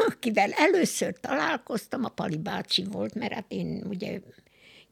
[0.08, 4.20] akivel először találkoztam, a Pali bácsi volt, mert hát én ugye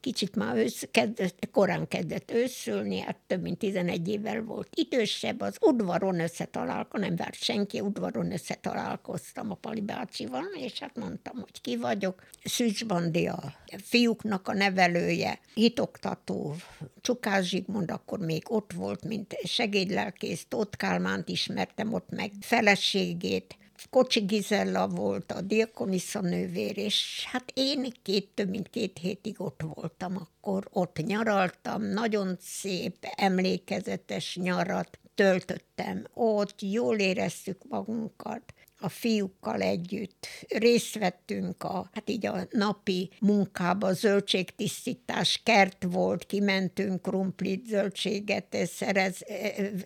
[0.04, 5.58] kicsit már ősz, kezdett, korán kezdett őszülni, hát több mint 11 évvel volt idősebb, az
[5.62, 11.78] udvaron összetalálkoztam, nem várt senki, udvaron összetalálkoztam a Pali bácsival, és hát mondtam, hogy ki
[11.78, 12.24] vagyok.
[12.44, 16.56] Szűcs Bandi a fiúknak a nevelője, hitoktató,
[17.02, 23.58] Csukás Zsigmond akkor még ott volt, mint segédlelkész, Tóth Kálmánt ismertem ott meg, feleségét,
[23.90, 29.62] Kocsi Gizella volt a diakonisza nővér, és hát én két, több mint két hétig ott
[29.76, 30.68] voltam, akkor.
[30.72, 36.08] Ott nyaraltam, nagyon szép, emlékezetes nyarat töltöttem.
[36.14, 40.28] Ott, jól éreztük magunkat a fiúkkal együtt.
[40.48, 49.26] Részt vettünk a, hát így a napi munkába, zöldségtisztítás, kert volt, kimentünk krumplit, zöldséget szerez,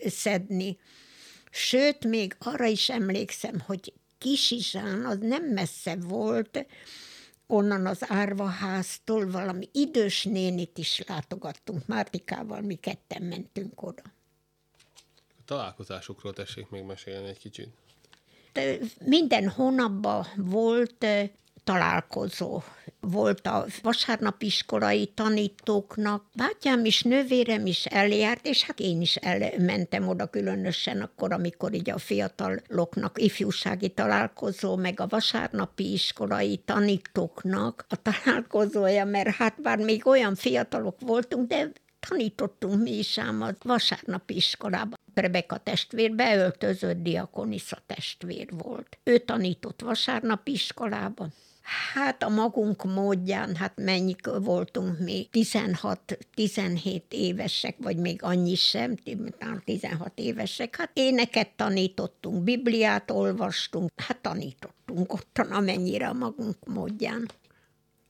[0.05, 0.77] szedni,
[1.51, 6.65] Sőt, még arra is emlékszem, hogy Kisizsán az nem messze volt,
[7.47, 11.85] onnan az árvaháztól valami idős nénit is látogattunk.
[11.85, 14.01] Mártikával mi ketten mentünk oda.
[15.27, 17.69] A találkozásukról tessék még mesélni egy kicsit.
[19.05, 21.05] Minden hónapban volt
[21.67, 22.61] találkozó.
[22.99, 26.23] Volt a vasárnapiskolai tanítóknak.
[26.35, 31.89] Bátyám is, nővérem is eljárt, és hát én is elmentem oda különösen akkor, amikor így
[31.89, 40.07] a fiataloknak ifjúsági találkozó, meg a vasárnapi iskolai tanítóknak a találkozója, mert hát bár még
[40.07, 44.99] olyan fiatalok voltunk, de tanítottunk mi is ám a vasárnapi iskolában.
[45.13, 48.97] Rebeka testvér beöltözött diakonisza testvér volt.
[49.03, 51.33] Ő tanított vasárnapi iskolában.
[51.93, 58.95] Hát a magunk módján, hát mennyik voltunk mi, 16-17 évesek, vagy még annyi sem,
[59.63, 60.75] 16 évesek.
[60.75, 67.27] Hát éneket tanítottunk, Bibliát olvastunk, hát tanítottunk ottan, amennyire a magunk módján.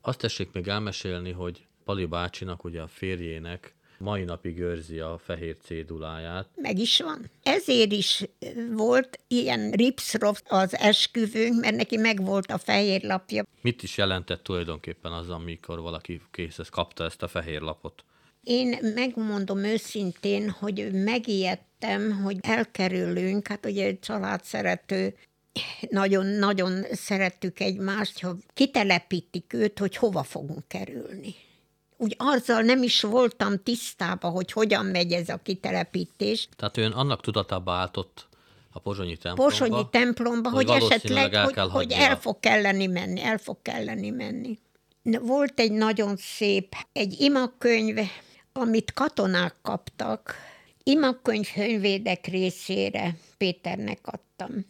[0.02, 5.58] Azt tessék még elmesélni, hogy Pali bácsinak, ugye a férjének mai napig őrzi a fehér
[5.64, 6.48] céduláját.
[6.56, 7.30] Meg is van.
[7.44, 8.24] Ezért is
[8.72, 13.44] volt ilyen ripsrof az esküvőnk, mert neki meg volt a fehér lapja.
[13.62, 18.04] Mit is jelentett tulajdonképpen az, amikor valaki készhez kapta ezt a fehér lapot?
[18.44, 25.16] Én megmondom őszintén, hogy megijedtem, hogy elkerülünk, hát ugye család szerető
[25.90, 31.36] nagyon-nagyon szerettük egymást, ha kitelepítik őt, hogy hova fogunk kerülni
[31.98, 36.50] úgy azzal nem is voltam tisztában, hogy hogyan megy ez a kitelepítés.
[36.56, 38.28] Tehát ön annak tudatába álltott
[38.72, 43.22] a pozsonyi templomba, pozsonyi templomba hogy, hogy esetleg, el hogy, hogy el fog kelleni menni,
[43.22, 44.60] el fog kelleni menni.
[45.22, 47.98] Volt egy nagyon szép, egy imakönyv,
[48.54, 50.36] amit katonák kaptak,
[50.84, 54.66] imakönyv hönyvédek részére Péternek adtam.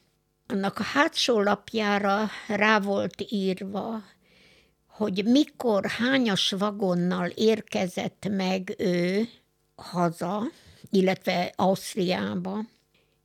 [0.47, 4.03] Annak a hátsó lapjára rá volt írva,
[4.97, 9.27] hogy mikor, hányas vagonnal érkezett meg ő
[9.75, 10.41] haza,
[10.89, 12.65] illetve Ausztriába,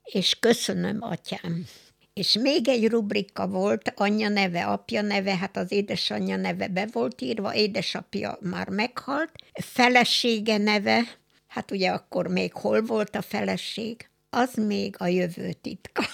[0.03, 1.67] és köszönöm, atyám.
[2.13, 7.21] És még egy rubrika volt, anyja neve, apja neve, hát az édesanyja neve be volt
[7.21, 11.03] írva, édesapja már meghalt, felesége neve,
[11.47, 16.05] hát ugye akkor még hol volt a feleség, az még a jövő titka.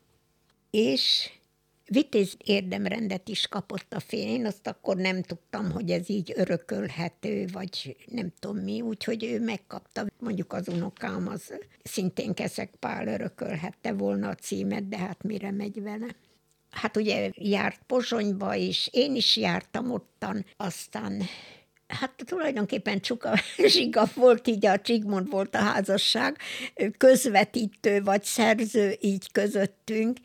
[0.70, 1.30] és
[1.92, 7.46] vitéz érdemrendet is kapott a fény, én azt akkor nem tudtam, hogy ez így örökölhető,
[7.52, 10.06] vagy nem tudom mi, úgyhogy ő megkapta.
[10.18, 11.52] Mondjuk az unokám az
[11.82, 16.06] szintén Keszek Pál örökölhette volna a címet, de hát mire megy vele.
[16.70, 21.22] Hát ugye járt Pozsonyba is, én is jártam ottan, aztán
[22.00, 23.34] Hát tulajdonképpen Csuka
[23.66, 26.36] Zsiga volt, így a Csigmond volt a házasság,
[26.98, 30.18] közvetítő vagy szerző így közöttünk,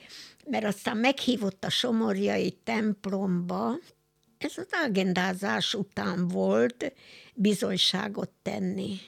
[0.50, 3.76] mert aztán meghívott a Somorjai templomba,
[4.38, 6.94] ez az agendázás után volt
[7.34, 9.00] bizonyságot tenni.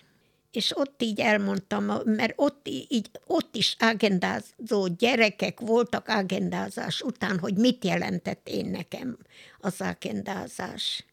[0.51, 7.57] És ott így elmondtam, mert ott, így, ott is agendázó gyerekek voltak agendázás után, hogy
[7.57, 9.17] mit jelentett én nekem
[9.59, 11.05] az agendázás.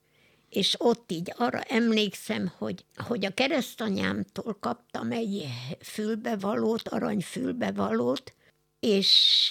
[0.48, 5.46] És ott így arra emlékszem, hogy, hogy a keresztanyámtól kaptam egy
[5.80, 8.34] fülbevalót, aranyfülbevalót,
[8.80, 9.50] és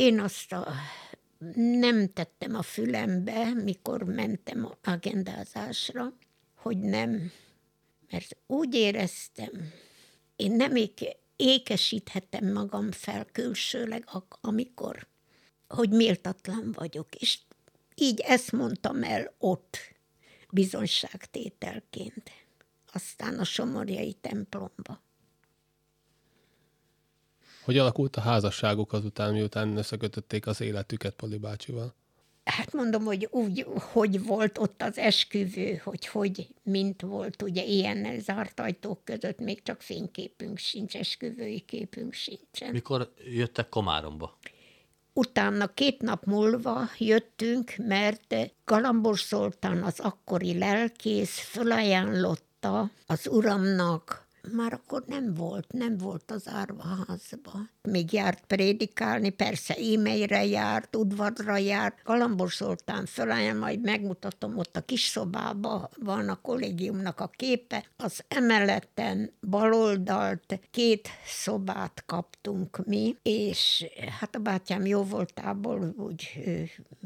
[0.00, 0.72] én azt a,
[1.54, 6.12] nem tettem a fülembe, mikor mentem agendázásra,
[6.54, 7.32] hogy nem,
[8.10, 9.72] mert úgy éreztem,
[10.36, 14.08] én nem éke, ékesíthetem magam fel külsőleg,
[14.40, 15.06] amikor,
[15.68, 17.14] hogy méltatlan vagyok.
[17.14, 17.38] És
[17.94, 19.78] így ezt mondtam el ott,
[20.50, 22.30] bizonyságtételként.
[22.92, 25.02] Aztán a Somorjai templomba.
[27.64, 31.94] Hogy alakult a házasságuk azután, miután összekötötték az életüket Poli bácsival?
[32.44, 38.20] Hát mondom, hogy úgy, hogy volt ott az esküvő, hogy hogy, mint volt, ugye ilyen
[38.20, 42.70] zárt ajtók között, még csak fényképünk sincs, esküvői képünk sincsen.
[42.72, 44.38] Mikor jöttek Komáromba?
[45.12, 54.72] Utána két nap múlva jöttünk, mert Galambos Zoltán, az akkori lelkész, fölajánlotta az uramnak már
[54.72, 57.52] akkor nem volt, nem volt az árvaházba.
[57.82, 62.02] Még járt prédikálni, persze e-mailre járt, udvarra járt.
[62.04, 67.84] Galambos Zoltán fölállja, majd megmutatom, ott a kis szobában van a kollégiumnak a képe.
[67.96, 73.86] Az emeleten baloldalt két szobát kaptunk mi, és
[74.20, 76.28] hát a bátyám jó voltából úgy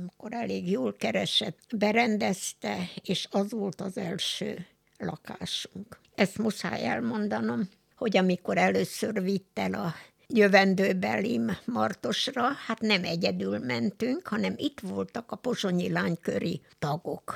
[0.06, 4.66] akkor elég jól keresett, berendezte, és az volt az első
[4.98, 5.98] lakásunk.
[6.14, 9.94] Ezt muszáj elmondanom, hogy amikor először vitt el a
[10.26, 17.34] jövendőbelim Martosra, hát nem egyedül mentünk, hanem itt voltak a pozsonyi lányköri tagok.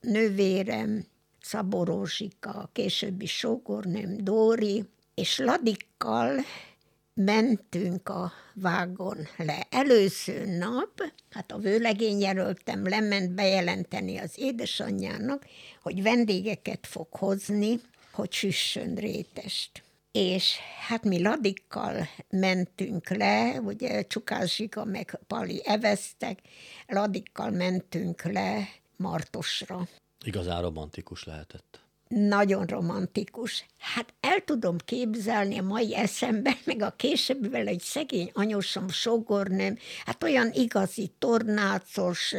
[0.00, 1.06] Nővérem,
[1.70, 4.84] Rózsika, későbbi sógornőm Dóri,
[5.14, 6.40] és Ladikkal
[7.14, 9.66] mentünk a vágon le.
[9.70, 15.46] Előző nap, hát a vőlegény jelöltem lement bejelenteni az édesanyjának,
[15.82, 17.80] hogy vendégeket fog hozni,
[18.12, 19.82] hogy süssön rétest.
[20.12, 20.56] És
[20.86, 26.38] hát mi ladikkal mentünk le, ugye Csukás Zsiga meg Pali eveztek,
[26.86, 29.88] ladikkal mentünk le Martosra.
[30.24, 33.66] Igazán romantikus lehetett nagyon romantikus.
[33.78, 40.22] Hát el tudom képzelni a mai eszemben, meg a későbbivel egy szegény anyósom, sogornőm, hát
[40.22, 42.34] olyan igazi tornácos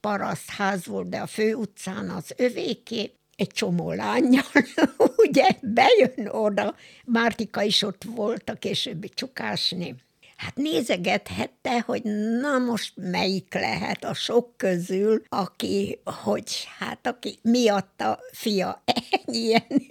[0.00, 4.44] parasztház volt, de a főutcán az övéké, egy csomó lányjal,
[5.26, 9.94] ugye bejön oda, Mártika is ott volt, a későbbi csukásné
[10.40, 12.02] hát nézegethette, hogy
[12.40, 19.86] na most melyik lehet a sok közül, aki, hogy hát aki miatta fia ennyi ilyen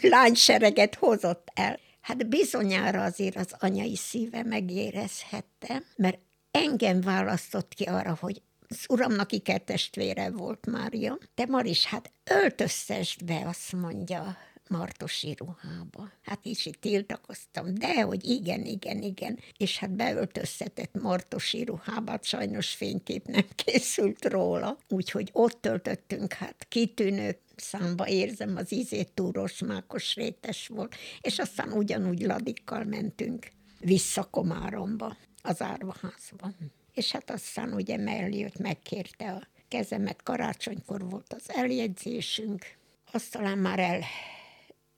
[0.00, 1.78] lánysereget hozott el.
[2.00, 6.18] Hát bizonyára azért az anyai szíve megérezhette, mert
[6.50, 11.18] engem választott ki arra, hogy az uramnak ikertestvére volt Mária.
[11.34, 14.36] Te Maris, hát öltöztesd be, azt mondja
[14.68, 16.12] martosi ruhába.
[16.22, 19.38] Hát is itt tiltakoztam, de hogy igen, igen, igen.
[19.56, 24.78] És hát beöltöztetett martosi ruhába, sajnos fénykép nem készült róla.
[24.88, 31.72] Úgyhogy ott töltöttünk, hát kitűnő számba érzem, az ízét túros, mákos rétes volt, és aztán
[31.72, 33.46] ugyanúgy ladikkal mentünk
[33.80, 36.50] vissza Komáromba, az árvaházba.
[36.94, 42.64] És hát aztán ugye megjött, megkérte a kezemet, karácsonykor volt az eljegyzésünk,
[43.12, 44.00] azt talán már el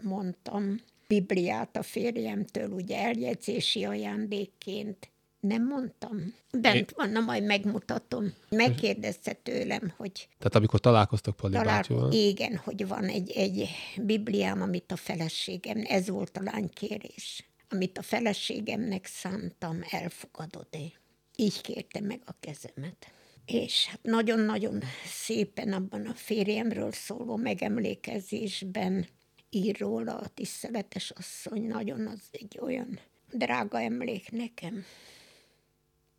[0.03, 5.11] mondtam Bibliát a férjemtől, ugye eljegyzési ajándékként.
[5.41, 6.35] Nem mondtam.
[6.53, 8.35] Bent van, na majd megmutatom.
[8.49, 10.29] Megkérdezte tőlem, hogy...
[10.39, 11.85] Tehát amikor találkoztak Pali talál...
[12.11, 18.03] Igen, hogy van egy, egy Bibliám, amit a feleségem, ez volt a lánykérés, amit a
[18.03, 20.93] feleségemnek szántam, elfogadod-e?
[21.37, 23.13] Így kérte meg a kezemet.
[23.47, 29.07] És hát nagyon-nagyon szépen abban a férjemről szóló megemlékezésben
[29.51, 33.01] ír róla a tiszteletes asszony, nagyon az egy olyan
[33.33, 34.85] drága emlék nekem.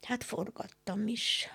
[0.02, 1.50] Hát forgattam is.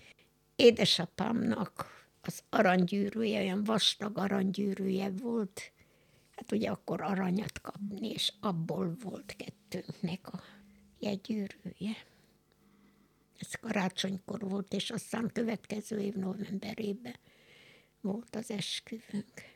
[0.56, 5.72] Édesapámnak az aranygyűrűje, olyan vastag aranygyűrűje volt,
[6.36, 10.42] hát ugye akkor aranyat kapni, és abból volt kettőnknek a
[10.98, 11.96] jegygyűrűje.
[13.38, 17.16] Ez karácsonykor volt, és aztán következő év novemberében
[18.00, 19.53] volt az esküvünk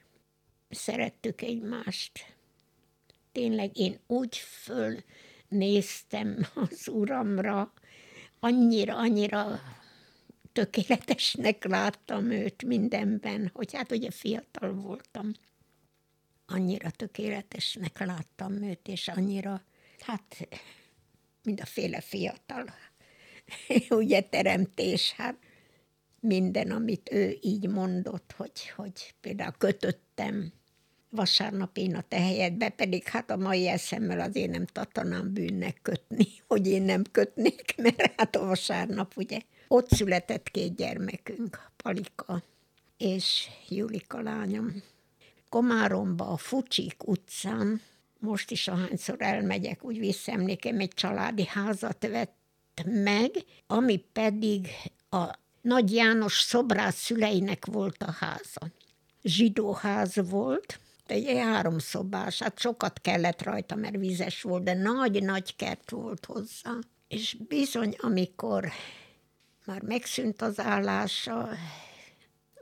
[0.70, 2.36] szerettük egymást.
[3.32, 7.72] Tényleg én úgy fölnéztem az uramra,
[8.40, 9.60] annyira, annyira
[10.52, 15.32] tökéletesnek láttam őt mindenben, hogy hát ugye fiatal voltam.
[16.46, 19.62] Annyira tökéletesnek láttam őt, és annyira,
[20.00, 20.48] hát
[21.42, 22.74] mindenféle fiatal,
[23.90, 25.36] ugye teremtés, hát
[26.20, 30.52] minden, amit ő így mondott, hogy, hogy például kötöttem
[31.10, 36.26] vasárnap én a te helyedbe, pedig hát a mai eszemmel azért nem tartanám bűnnek kötni,
[36.48, 42.42] hogy én nem kötnék, mert hát a vasárnap ugye ott született két gyermekünk, Palika
[42.98, 44.82] és Julika lányom.
[45.48, 47.80] Komáromba a Fucsik utcán,
[48.18, 52.36] most is ahányszor elmegyek, úgy visszaemlékem, egy családi házat vett
[52.84, 53.30] meg,
[53.66, 54.68] ami pedig
[55.10, 58.72] a Nagy János szobrász szüleinek volt a háza.
[59.22, 65.90] Zsidó ház volt, egy háromszobás, hát sokat kellett rajta, mert vizes volt, de nagy-nagy kert
[65.90, 66.72] volt hozzá.
[67.08, 68.72] És bizony, amikor
[69.64, 71.48] már megszűnt az állása,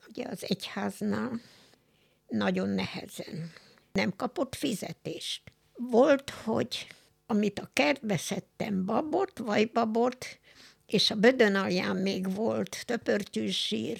[0.08, 1.40] ugye az egyháznál,
[2.28, 3.52] nagyon nehezen.
[3.92, 5.42] Nem kapott fizetést.
[5.74, 6.86] Volt, hogy
[7.26, 9.42] amit a kertbe szedtem, babot,
[9.72, 10.26] babot,
[10.86, 13.98] és a bödön alján még volt töpörtyűs zsír,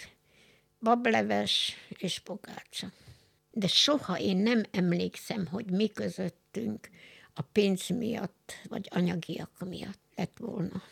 [0.81, 2.93] bableves és pogácsa
[3.59, 6.89] de soha én nem emlékszem, hogy mi közöttünk
[7.35, 10.83] a pénz miatt, vagy anyagiak miatt lett volna.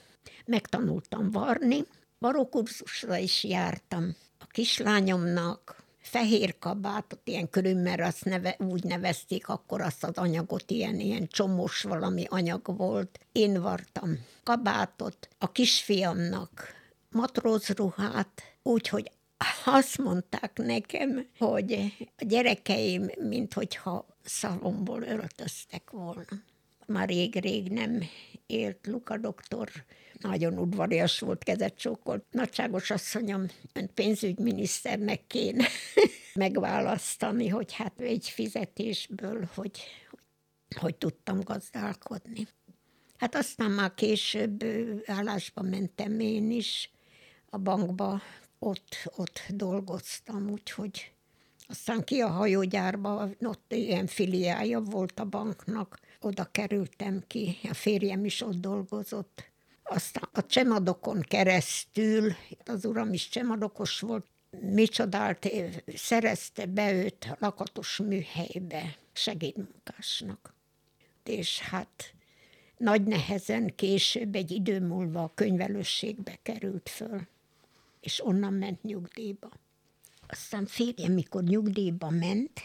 [0.46, 1.84] Megtanultam varni,
[2.18, 4.16] varókurzusra is jártam.
[4.38, 11.00] A kislányomnak fehér kabátot, ilyen körülmel azt neve, úgy nevezték, akkor azt az anyagot, ilyen,
[11.00, 13.18] ilyen csomós valami anyag volt.
[13.32, 16.74] Én vartam kabátot, a kisfiamnak
[17.10, 19.10] matrózruhát, úgyhogy
[19.64, 26.42] azt mondták nekem, hogy a gyerekeim, minthogyha szalomból öltöztek volna.
[26.86, 28.02] Már rég-rég nem
[28.46, 29.68] élt Luka doktor,
[30.20, 32.24] nagyon udvarias volt, kezet csókolt.
[32.30, 35.66] Nagyságos asszonyom, ön pénzügyminiszternek kéne
[36.34, 39.80] megválasztani, hogy hát egy fizetésből, hogy,
[40.80, 42.48] hogy, tudtam gazdálkodni.
[43.16, 44.64] Hát aztán már később
[45.06, 46.90] állásba mentem én is,
[47.50, 48.20] a bankba
[48.58, 51.12] ott, ott dolgoztam, úgyhogy
[51.66, 58.24] aztán ki a hajógyárba, ott ilyen filiája volt a banknak, oda kerültem ki, a férjem
[58.24, 59.52] is ott dolgozott.
[59.84, 62.32] Aztán a csemadokon keresztül,
[62.64, 64.26] az uram is csemadokos volt,
[64.60, 65.48] micsodált,
[65.94, 70.54] szerezte be őt a lakatos műhelybe segédmunkásnak.
[71.24, 72.14] És hát
[72.76, 77.20] nagy nehezen később, egy idő múlva a könyvelősségbe került föl,
[78.00, 79.50] és onnan ment nyugdíjba.
[80.26, 82.60] Aztán férjem, mikor nyugdíjba ment,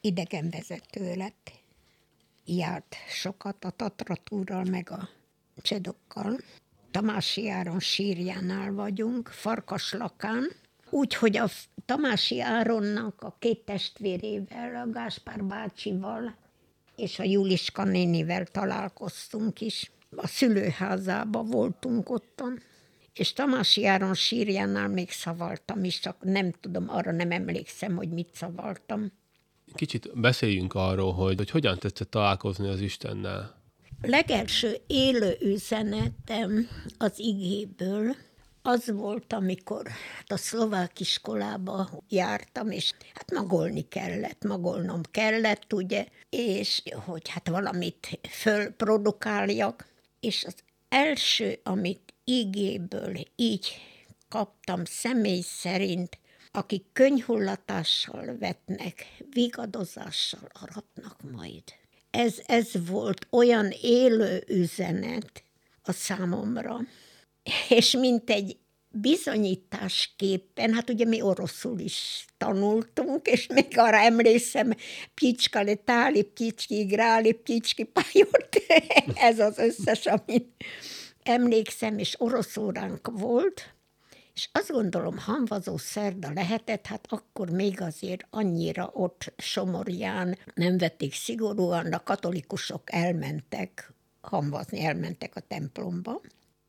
[0.00, 1.52] idegenvezető lett,
[2.44, 5.08] járt sokat a Tatratúrral, meg a
[5.60, 6.38] Csedokkal.
[6.90, 10.50] Tamási Áron sírjánál vagyunk, Farkaslakán,
[10.90, 11.48] úgy, hogy a
[11.86, 16.34] Tamási Áronnak a két testvérével, a Gáspár bácsival
[16.96, 19.90] és a Juliska nénivel találkoztunk is.
[20.16, 22.62] A szülőházában voltunk ottan,
[23.14, 28.28] és Tamási Áron sírjánál még szavaltam is, csak nem tudom, arra nem emlékszem, hogy mit
[28.34, 29.12] szavaltam.
[29.74, 33.59] Kicsit beszéljünk arról, hogy, hogy hogyan tetszett találkozni az Istennel.
[34.02, 38.16] Legelső élő üzenetem az igéből,
[38.62, 46.06] az volt, amikor hát a szlovák iskolába jártam, és hát magolni kellett, magolnom kellett, ugye,
[46.30, 49.86] és hogy hát valamit fölprodukáljak,
[50.20, 50.54] és az
[50.88, 53.68] első, amit igéből így
[54.28, 56.18] kaptam személy szerint,
[56.50, 61.62] akik könyhullatással vetnek, vigadozással aratnak majd.
[62.10, 65.42] Ez, ez volt olyan élő üzenet
[65.82, 66.80] a számomra,
[67.68, 68.56] és mint egy
[68.92, 74.72] bizonyításképpen, hát ugye mi oroszul is tanultunk, és még arra emlékszem,
[75.14, 78.56] picska le táli, picski gráli, picski pajort,
[79.28, 80.48] ez az összes, amit
[81.22, 83.74] emlékszem, és orosz óránk volt,
[84.40, 91.14] és azt gondolom, hamvazó szerda lehetett, hát akkor még azért annyira ott Somorján nem vették
[91.14, 96.20] szigorúan, a katolikusok elmentek hamvazni, elmentek a templomba,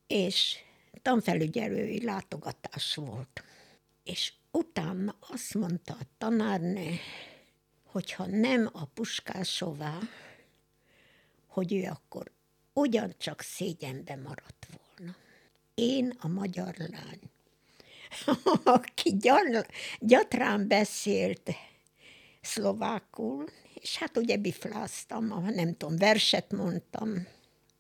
[0.08, 0.58] és
[1.02, 3.44] tanfelügyelői látogatás volt.
[4.04, 6.90] És utána azt mondta a tanárnő,
[7.84, 9.98] hogyha nem a puskásová,
[11.48, 12.32] hogy ő akkor
[12.74, 15.16] ugyancsak szégyenbe maradt volna.
[15.74, 17.31] Én a magyar lány,
[18.64, 19.18] aki
[20.00, 21.52] gyatrán beszélt
[22.42, 27.28] szlovákul, és hát ugye bifláztam, nem tudom, verset mondtam,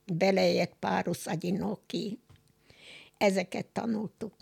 [0.06, 2.20] belejek párus agyinoki,
[3.18, 4.34] ezeket tanultuk.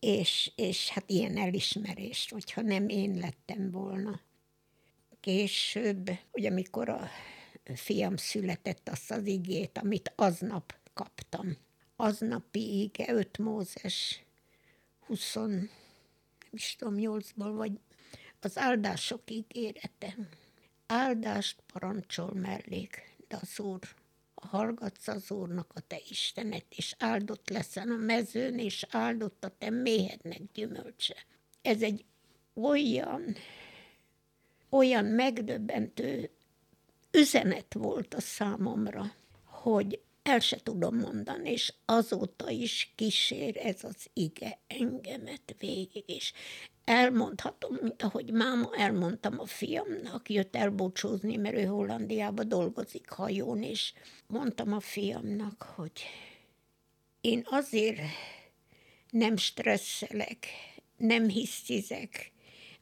[0.00, 4.20] És, és hát ilyen elismerés, hogyha nem én lettem volna.
[5.20, 7.08] Később, ugye amikor a
[7.74, 11.56] fiam született, azt az igét, amit aznap kaptam.
[11.96, 14.25] Aznapi ige, 5 Mózes
[15.06, 15.68] 20, nem
[16.50, 17.72] is tudom, 8-ból, vagy
[18.40, 20.16] az áldások ígérete.
[20.86, 23.80] Áldást parancsol mellék, de az Úr
[24.34, 29.70] hallgatsz az Úrnak a te Istenet, és áldott leszel a mezőn, és áldott a te
[29.70, 31.16] méhednek gyümölcse.
[31.62, 32.04] Ez egy
[32.54, 33.36] olyan,
[34.68, 36.30] olyan megdöbbentő
[37.10, 44.06] üzenet volt a számomra, hogy el se tudom mondani, és azóta is kísér ez az
[44.12, 46.32] ige engemet végig, és
[46.84, 53.92] elmondhatom, mint ahogy máma elmondtam a fiamnak, jött elbúcsúzni, mert ő Hollandiába dolgozik hajón, és
[54.26, 55.92] mondtam a fiamnak, hogy
[57.20, 58.00] én azért
[59.10, 60.46] nem stresszelek,
[60.96, 62.32] nem hisztizek,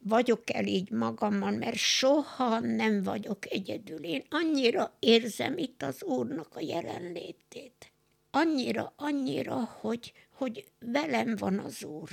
[0.05, 4.05] vagyok el így magammal, mert soha nem vagyok egyedül.
[4.05, 7.93] Én annyira érzem itt az Úrnak a jelenlétét.
[8.31, 12.09] Annyira, annyira, hogy, hogy velem van az Úr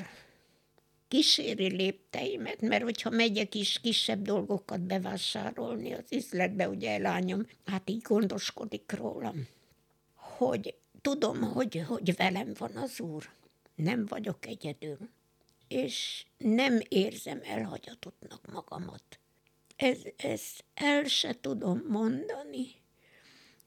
[1.11, 8.01] kíséri lépteimet, mert hogyha megyek is kisebb dolgokat bevásárolni az üzletbe, ugye lányom, hát így
[8.01, 9.47] gondoskodik rólam,
[10.13, 13.29] hogy tudom, hogy, hogy velem van az Úr.
[13.75, 14.97] Nem vagyok egyedül.
[15.71, 19.19] És nem érzem elhagyatottnak magamat.
[19.75, 22.67] Ez, ezt el se tudom mondani,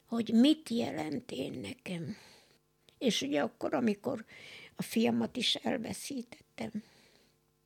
[0.07, 2.17] hogy mit jelent én nekem.
[2.99, 4.25] És ugye akkor, amikor
[4.77, 6.83] a fiamat is elveszítettem,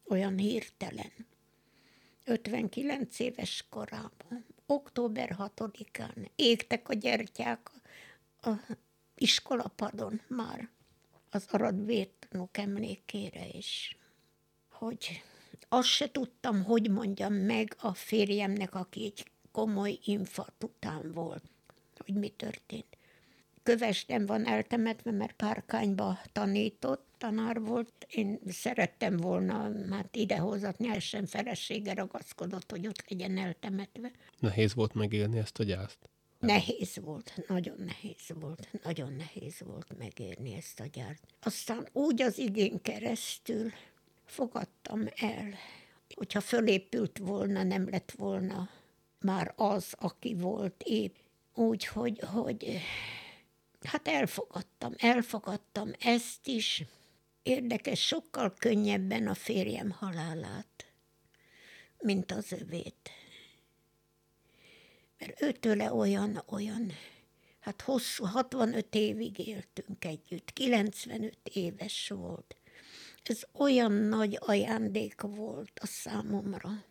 [0.08, 1.12] olyan hirtelen.
[2.24, 7.70] 59 éves korában, október 6-án égtek a gyertyák
[8.40, 8.60] a, a
[9.14, 10.70] iskolapadon már
[11.30, 13.96] az arad vértanúk emlékére is,
[14.78, 15.22] hogy
[15.68, 21.42] azt se tudtam, hogy mondjam meg a férjemnek, aki egy komoly infarkt után volt,
[21.96, 22.86] hogy mi történt.
[23.62, 28.06] Kövesden van eltemetve, mert Párkányba tanított, tanár volt.
[28.10, 34.10] Én szerettem volna hát idehozatni, el sem felesége ragaszkodott, hogy ott legyen eltemetve.
[34.38, 35.98] Nehéz volt megélni ezt a gyászt?
[36.38, 41.22] Nehéz volt, nagyon nehéz volt, nagyon nehéz volt megérni ezt a gyárt.
[41.42, 43.70] Aztán úgy az igén keresztül
[44.30, 45.54] fogadtam el,
[46.14, 48.68] hogyha fölépült volna, nem lett volna
[49.20, 51.14] már az, aki volt épp.
[51.54, 52.80] Úgy, hogy, hogy
[53.82, 56.84] hát elfogadtam, elfogadtam ezt is.
[57.42, 60.92] Érdekes, sokkal könnyebben a férjem halálát,
[61.98, 63.10] mint az övét.
[65.18, 66.92] Mert őtőle olyan, olyan,
[67.60, 72.56] hát hosszú, 65 évig éltünk együtt, 95 éves volt.
[73.28, 76.84] Ez olyan nagy ajándék volt a számomra,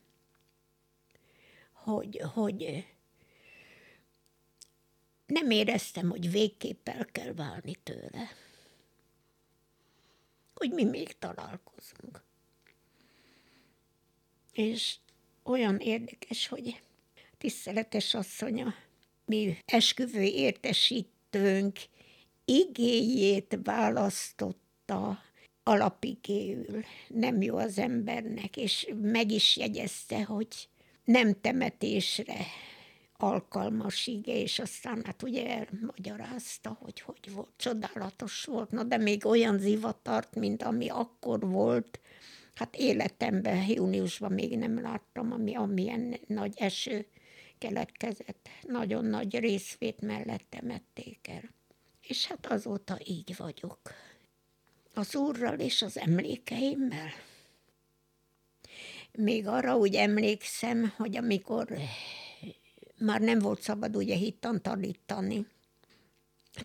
[1.71, 2.85] hogy, hogy
[5.25, 8.29] nem éreztem, hogy végképp el kell válni tőle.
[10.53, 12.23] Hogy mi még találkozunk.
[14.51, 14.95] És
[15.43, 16.83] olyan érdekes, hogy
[17.37, 18.73] tiszteletes asszonya,
[19.25, 21.79] mi esküvő értesítőnk
[22.45, 25.25] igéjét választotta
[25.67, 26.83] alapigéül.
[27.07, 30.47] Nem jó az embernek, és meg is jegyezte, hogy
[31.03, 32.37] nem temetésre
[33.17, 39.25] alkalmas ige, és aztán hát ugye elmagyarázta, hogy hogy volt, csodálatos volt, na de még
[39.25, 41.99] olyan zivatart, mint ami akkor volt,
[42.53, 47.05] hát életemben, júniusban még nem láttam, ami amilyen nagy eső
[47.57, 48.49] keletkezett.
[48.61, 51.43] Nagyon nagy részvét mellett temették el.
[52.07, 53.79] És hát azóta így vagyok.
[54.97, 57.09] Az úrral és az emlékeimmel.
[59.11, 61.67] Még arra úgy emlékszem, hogy amikor
[62.97, 65.45] már nem volt szabad ugye hittan tanítani,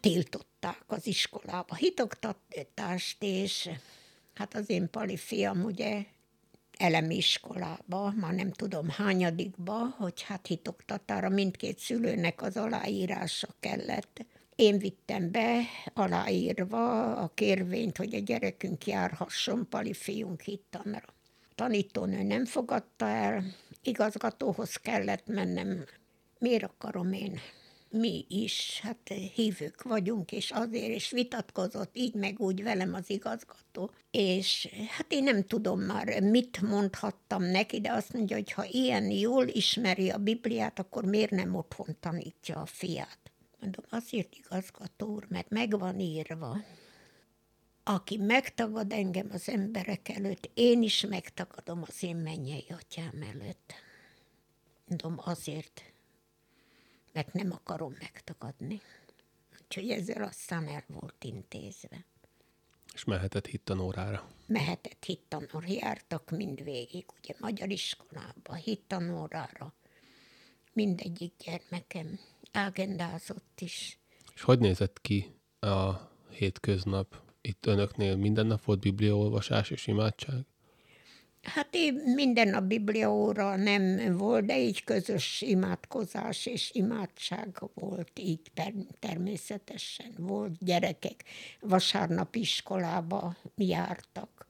[0.01, 3.69] tiltották az iskolába hitoktatást, és
[4.35, 6.05] hát az én pali fiam ugye
[6.79, 14.25] elemi iskolába, már nem tudom hányadikba, hogy hát hitoktatára mindkét szülőnek az aláírása kellett.
[14.63, 15.63] Én vittem be
[15.95, 21.15] aláírva a kérvényt, hogy a gyerekünk járhasson pali fiunk hittanra.
[21.55, 23.45] Tanítónő nem fogadta el,
[23.83, 25.85] igazgatóhoz kellett mennem.
[26.39, 27.41] Miért akarom én
[27.91, 33.91] mi is, hát hívők vagyunk, és azért is vitatkozott így meg úgy velem az igazgató.
[34.11, 39.11] És hát én nem tudom már, mit mondhattam neki, de azt mondja, hogy ha ilyen
[39.11, 43.22] jól ismeri a Bibliát, akkor miért nem otthon tanítja a fiát?
[43.63, 46.57] Mondom, azért igazgató úr, mert meg van írva,
[47.83, 53.73] aki megtagad engem az emberek előtt, én is megtagadom az én mennyei atyám előtt.
[54.87, 55.83] Mondom, azért,
[57.13, 58.81] mert nem akarom megtagadni.
[59.63, 62.05] Úgyhogy ezzel aztán el volt intézve.
[62.95, 64.31] És mehetett hittanórára?
[64.47, 69.75] Mehetett hittanóra, jártak mindvégig, ugye magyar iskolába, hittanórára.
[70.73, 72.19] Mindegyik gyermekem
[72.53, 73.99] ágendázott is.
[74.35, 75.93] És hogy nézett ki a
[76.31, 77.21] hétköznap?
[77.41, 80.45] Itt önöknél minden nap volt bibliaolvasás és imádság?
[81.43, 88.19] Hát én minden a Biblia óra nem volt, de így közös imádkozás és imádság volt,
[88.19, 88.41] így
[88.99, 90.53] természetesen volt.
[90.59, 91.25] Gyerekek
[91.61, 94.47] vasárnap iskolába jártak.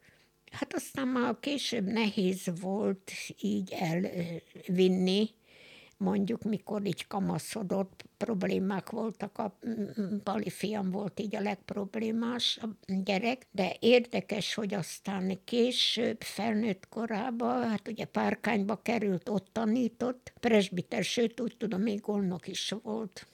[0.50, 5.30] Hát aztán már később nehéz volt így elvinni,
[6.02, 9.58] mondjuk mikor így kamaszodott, problémák voltak, a
[10.22, 17.88] Pali fiam volt így a legproblémásabb gyerek, de érdekes, hogy aztán később felnőtt korában, hát
[17.88, 23.26] ugye Párkányba került, ott tanított, presbiter, sőt úgy tudom, még golnok is volt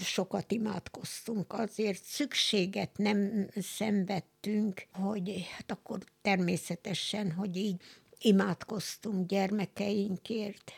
[0.00, 7.80] sokat imádkoztunk azért, szükséget nem szenvedtünk, hogy hát akkor természetesen, hogy így
[8.18, 10.72] imádkoztunk gyermekeinkért.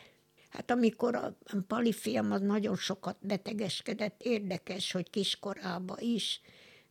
[0.55, 1.37] Hát amikor a
[1.67, 6.41] Pali fiam az nagyon sokat betegeskedett, érdekes, hogy kiskorába is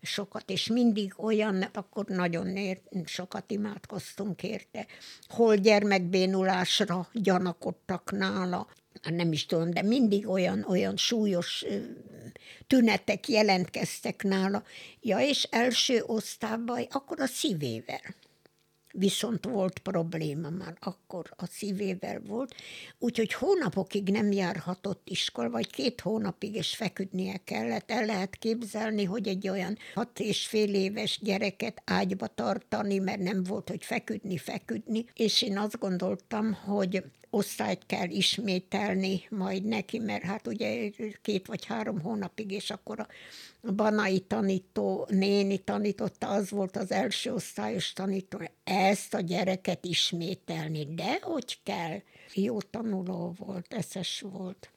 [0.02, 4.86] sokat, és mindig olyan, akkor nagyon ér, sokat imádkoztunk érte.
[5.28, 8.68] Hol gyermekbénulásra gyanakodtak nála,
[9.02, 11.64] nem is tudom, de mindig olyan, olyan súlyos
[12.66, 14.62] tünetek jelentkeztek nála.
[15.00, 18.14] Ja, és első osztályban akkor a szívével
[18.98, 22.54] viszont volt probléma már akkor a szívével volt,
[22.98, 27.90] úgyhogy hónapokig nem járhatott iskol, vagy két hónapig is feküdnie kellett.
[27.90, 33.42] El lehet képzelni, hogy egy olyan hat és fél éves gyereket ágyba tartani, mert nem
[33.42, 40.22] volt, hogy feküdni, feküdni, és én azt gondoltam, hogy osztályt kell ismételni majd neki, mert
[40.22, 40.90] hát ugye
[41.22, 43.08] két vagy három hónapig, és akkor a
[43.72, 51.18] Banai tanító néni tanította, az volt az első osztályos tanító, ezt a gyereket ismételni, de
[51.22, 51.98] hogy kell.
[52.34, 54.70] Jó tanuló volt, eszes volt.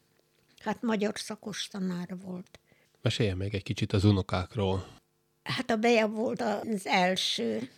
[0.59, 2.59] Hát magyar szakos tanár volt.
[3.01, 4.87] Mesélje meg egy kicsit az unokákról.
[5.43, 7.69] Hát a Beja volt az első.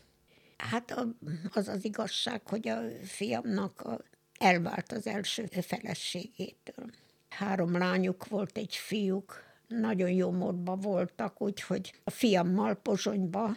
[0.57, 1.05] Hát
[1.53, 3.99] az az igazság, hogy a fiamnak a,
[4.39, 6.89] elvált az első feleségétől.
[7.29, 13.55] Három lányuk volt, egy fiúk, nagyon jó módban voltak, úgyhogy a fiammal Pozsonyba,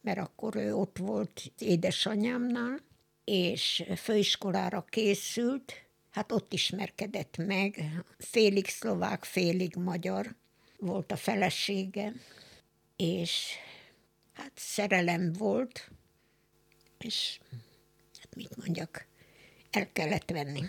[0.00, 2.78] mert akkor ő ott volt édesanyámnál,
[3.24, 5.72] és főiskolára készült,
[6.10, 10.34] hát ott ismerkedett meg, félig szlovák, félig magyar
[10.78, 12.12] volt a felesége,
[12.96, 13.52] és
[14.32, 15.90] hát szerelem volt,
[16.98, 17.40] és
[18.18, 19.08] hát mit mondjak,
[19.70, 20.62] el kellett venni.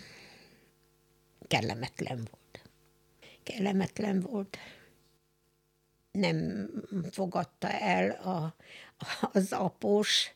[1.47, 2.69] Kellemetlen volt.
[3.43, 4.57] Kellemetlen volt.
[6.11, 6.69] Nem
[7.11, 8.55] fogadta el a,
[9.31, 10.31] az após,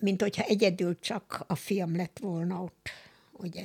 [0.00, 2.88] mint hogyha egyedül csak a fiam lett volna ott,
[3.32, 3.64] ugye.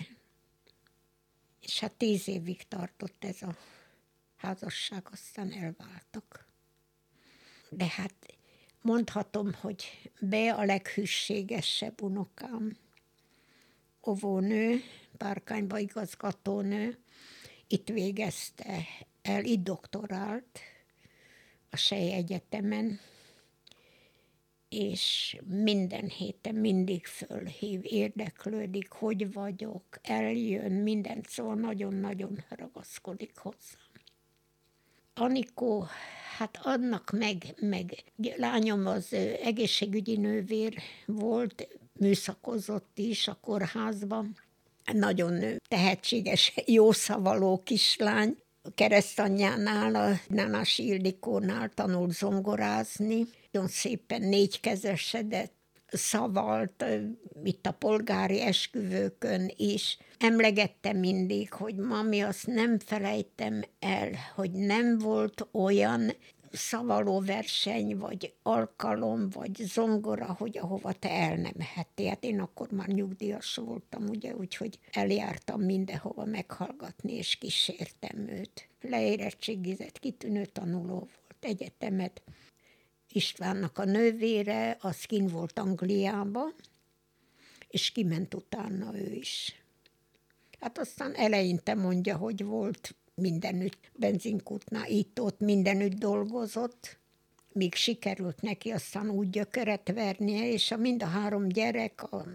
[1.61, 3.55] És hát tíz évig tartott ez a
[4.35, 6.47] házasság, aztán elváltak.
[7.69, 8.13] De hát
[8.81, 12.77] mondhatom, hogy be a leghűségesebb unokám,
[14.07, 14.81] óvónő,
[15.17, 16.97] Párkányba igazgatónő,
[17.67, 18.83] itt végezte
[19.21, 20.59] el, itt doktorált
[21.69, 22.99] a Sej Egyetemen,
[24.69, 33.77] és minden héten mindig fölhív, érdeklődik, hogy vagyok, eljön, mindent szól, nagyon-nagyon ragaszkodik hozzá.
[35.13, 35.85] Anikó,
[36.37, 38.03] hát annak meg, meg
[38.35, 41.67] lányom az egészségügyi nővér volt,
[41.99, 44.35] műszakozott is a kórházban.
[44.93, 48.37] Nagyon tehetséges, jószavaló kislány.
[48.75, 53.25] Keresztanyjánál, a Nánás Ildikónál tanult zongorázni.
[53.51, 55.53] Nagyon szépen négykezesedett,
[55.87, 56.85] szavalt,
[57.43, 59.97] itt a polgári esküvőkön is.
[60.19, 66.13] Emlegette mindig, hogy mami, azt nem felejtem el, hogy nem volt olyan
[66.57, 72.07] szavaló verseny, vagy alkalom, vagy zongora, hogy ahova te el nem mehettél.
[72.07, 78.67] Hát én akkor már nyugdíjas voltam, ugye, úgyhogy eljártam mindenhova meghallgatni, és kísértem őt.
[78.81, 82.21] Leérettségizett, kitűnő tanuló volt, egyetemet.
[83.11, 86.53] Istvánnak a nővére, az kin volt Angliába,
[87.67, 89.61] és kiment utána ő is.
[90.59, 96.97] Hát aztán eleinte mondja, hogy volt mindenütt, benzinkútnál, itt-ott mindenütt dolgozott,
[97.51, 102.25] míg sikerült neki aztán úgy gyökeret vernie, és a mind a három gyerek, a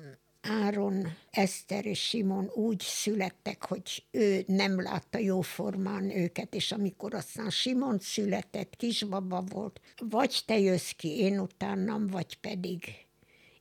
[0.43, 7.51] Áron, Eszter és Simon úgy születtek, hogy ő nem látta jóformán őket, és amikor aztán
[7.51, 9.81] Simon született, kisbaba volt,
[10.11, 12.85] vagy te jössz ki, én utánam, vagy pedig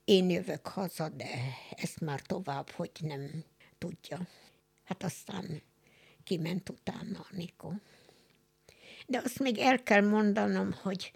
[0.06, 1.30] én jövök haza, de
[1.76, 3.44] ezt már tovább, hogy nem
[3.78, 4.28] tudja.
[4.84, 5.62] Hát aztán
[6.24, 7.74] kiment utána Nikó.
[9.08, 11.12] De azt még el kell mondanom, hogy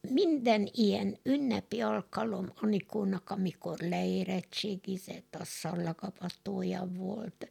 [0.00, 7.48] minden ilyen ünnepi alkalom Anikónak, amikor leérettségizett, a szallagavatója volt,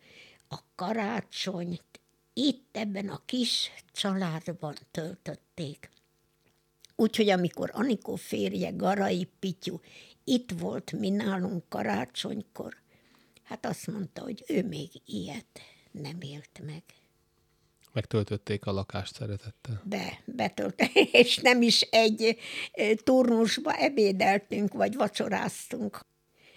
[0.48, 2.00] a karácsonyt,
[2.34, 5.90] itt ebben a kis családban töltötték.
[6.96, 9.80] Úgyhogy amikor Anikó férje, Garai Pityu
[10.24, 12.76] itt volt mi nálunk karácsonykor,
[13.44, 15.60] hát azt mondta, hogy ő még ilyet
[15.92, 16.84] nem élt meg.
[17.94, 19.82] Megtöltötték a lakást szeretettel.
[19.86, 22.38] Be, betöltötték, és nem is egy
[23.04, 26.06] turnusba ebédeltünk, vagy vacsoráztunk.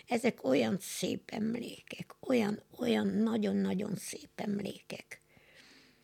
[0.09, 5.23] Ezek olyan szép emlékek, olyan, olyan nagyon-nagyon szép emlékek.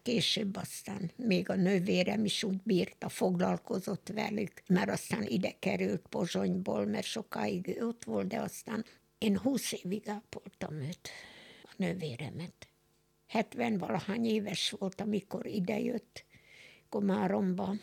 [0.03, 6.87] Később aztán még a nővérem is úgy bírta, foglalkozott velük, mert aztán ide került Pozsonyból,
[6.87, 8.85] mert sokáig ott volt, de aztán
[9.19, 11.09] én húsz évig ápoltam őt,
[11.63, 12.70] a nővéremet.
[13.31, 16.25] 70 valahány éves volt, amikor idejött
[16.89, 17.75] Komáromba.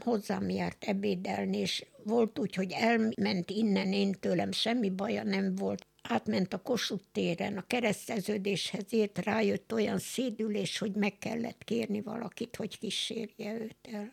[0.00, 5.86] Hozzám járt ebédelni, és volt úgy, hogy elment innen, én tőlem semmi baja nem volt.
[6.02, 12.56] Átment a Kossuth téren, a kereszteződéshez ért, rájött olyan szédülés, hogy meg kellett kérni valakit,
[12.56, 14.10] hogy kísérje őt el.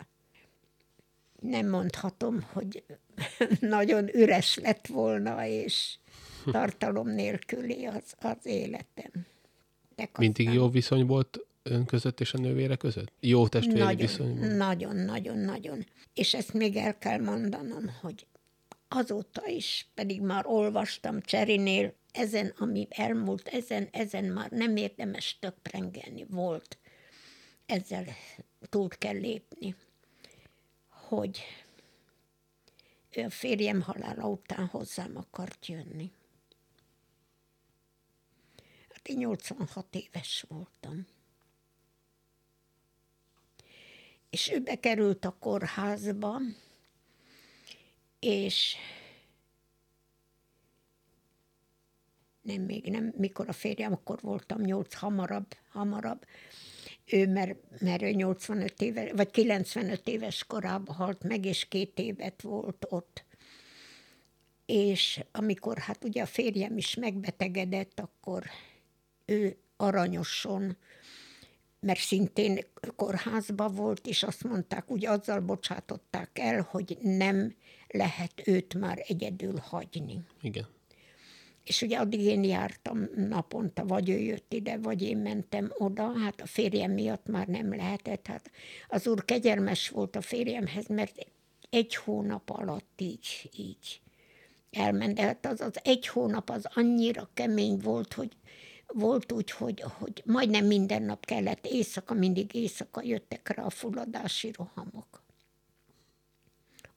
[1.40, 2.84] Nem mondhatom, hogy
[3.60, 5.98] nagyon üres lett volna, és
[6.52, 9.26] tartalom nélküli az, az életem.
[10.18, 13.12] Mindig jó viszony volt ön között és a nővére között?
[13.20, 14.56] Jó testvéri nagyon, viszony?
[14.56, 15.86] Nagyon, nagyon, nagyon.
[16.14, 18.26] És ezt még el kell mondanom, hogy
[18.88, 26.26] azóta is, pedig már olvastam Cserinél, ezen, ami elmúlt, ezen, ezen már nem érdemes töprengelni,
[26.30, 26.78] volt.
[27.66, 28.06] Ezzel
[28.70, 29.76] túl kell lépni,
[30.90, 31.42] hogy
[33.16, 36.12] ő a férjem halála után hozzám akart jönni.
[39.02, 41.08] Hát én 86 éves voltam.
[44.30, 46.40] És ő bekerült a kórházba,
[48.20, 48.76] és
[52.42, 56.26] nem, még nem, mikor a férjem, akkor voltam nyolc, hamarabb, hamarabb.
[57.06, 62.42] Ő, mert, mert ő 85 éves, vagy 95 éves korában halt meg, és két évet
[62.42, 63.26] volt ott.
[64.66, 68.44] És amikor hát ugye a férjem is megbetegedett, akkor
[69.32, 70.78] ő aranyoson,
[71.80, 72.60] mert szintén
[72.96, 77.56] kórházba volt, és azt mondták, úgy azzal bocsátották el, hogy nem
[77.88, 80.20] lehet őt már egyedül hagyni.
[80.42, 80.68] Igen.
[81.64, 86.42] És ugye addig én jártam naponta, vagy ő jött ide, vagy én mentem oda, hát
[86.42, 88.28] a férjem miatt már nem lehetett.
[88.28, 88.52] Hát
[88.88, 91.28] az úr kegyelmes volt a férjemhez, mert
[91.70, 94.02] egy hónap alatt így, így
[94.72, 95.16] elment.
[95.16, 98.32] De hát az, az egy hónap az annyira kemény volt, hogy
[98.94, 104.52] volt úgy, hogy, hogy majdnem minden nap kellett éjszaka, mindig éjszaka jöttek rá a fulladási
[104.58, 105.24] rohamok.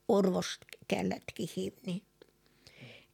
[0.07, 2.03] Orvost kellett kihívni.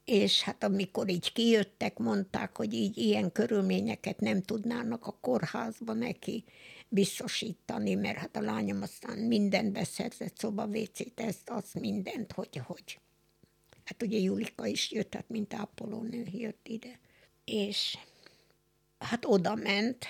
[0.05, 6.43] És hát amikor így kijöttek, mondták, hogy így ilyen körülményeket nem tudnának a kórházba neki
[6.89, 12.99] biztosítani, mert hát a lányom aztán mindent beszerzett, szobavécét, ezt, azt mindent, hogy, hogy.
[13.83, 16.99] Hát ugye Julika is jött, hát mint ápolónő jött ide.
[17.45, 17.97] És
[19.03, 20.05] hát oda ment,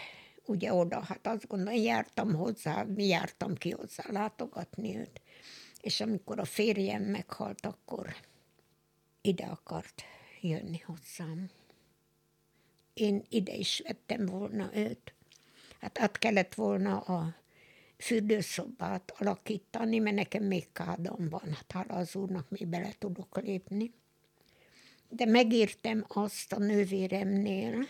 [0.46, 5.22] ugye oda, hát azt gondolom, jártam hozzá, mi jártam ki hozzá látogatni őt.
[5.82, 8.16] És amikor a férjem meghalt, akkor
[9.22, 10.04] ide akart
[10.42, 11.50] jönni hozzám.
[12.94, 15.14] Én ide is vettem volna őt.
[15.80, 17.36] Hát át kellett volna a
[17.98, 23.94] fürdőszobát alakítani, mert nekem még kádam van, hát hála az úrnak még bele tudok lépni.
[25.10, 27.86] De megértem azt a nővéremnél,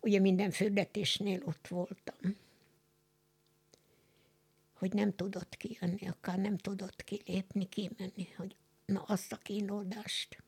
[0.00, 2.36] ugye minden fürdetésnél ott voltam,
[4.74, 10.42] hogy nem tudott kijönni, akár nem tudott kilépni, kimenni, hogy na azt a kínlódást.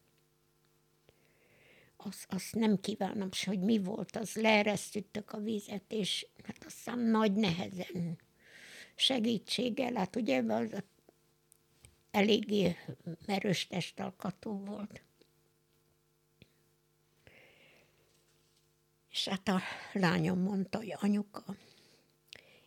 [1.97, 6.99] Azt, azt nem kívánom se, hogy mi volt, az leeresztüttök a vizet, és hát aztán
[6.99, 8.19] nagy nehezen
[8.95, 10.83] segítséggel, hát ugye az
[12.11, 12.77] eléggé
[13.27, 15.03] erős testalkatú volt.
[19.13, 19.61] És hát a
[19.93, 21.57] lányom mondta, hogy anyuka,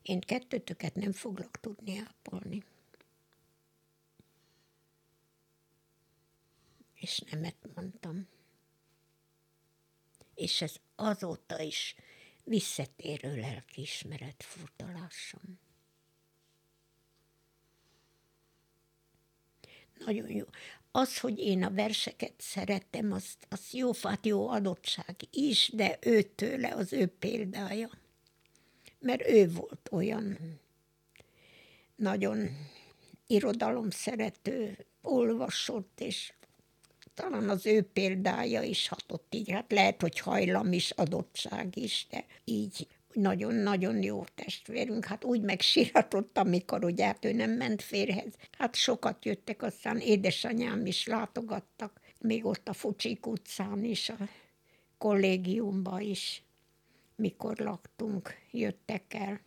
[0.01, 2.63] én kettőtöket nem foglak tudni ápolni.
[6.93, 8.27] És nemet mondtam.
[10.35, 11.95] És ez azóta is
[12.43, 15.59] visszatérő lelkiismeret furdalásom.
[19.97, 20.45] Nagyon jó.
[20.97, 26.73] Az, hogy én a verseket szeretem, az, az jó fát, jó adottság is, de őtőle
[26.73, 27.89] az ő példája.
[28.99, 30.37] Mert ő volt olyan
[31.95, 32.49] nagyon
[33.27, 36.33] irodalom szerető, olvasott, és
[37.13, 39.51] talán az ő példája is hatott így.
[39.51, 46.37] Hát lehet, hogy hajlam is, adottság is, de így nagyon-nagyon jó testvérünk, hát úgy megsíratott,
[46.37, 48.33] amikor ugye hát ő nem ment férhez.
[48.57, 54.17] Hát sokat jöttek, aztán édesanyám is látogattak, még ott a Fucsik utcán is, a
[54.97, 56.43] kollégiumba is,
[57.15, 59.39] mikor laktunk, jöttek el.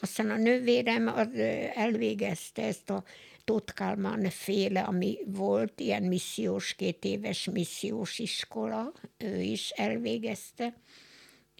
[0.00, 1.34] Aztán a nővérem az
[1.74, 3.04] elvégezte ezt a
[3.44, 10.74] Tóth Kálmán féle, ami volt, ilyen missziós, két éves missziós iskola, ő is elvégezte,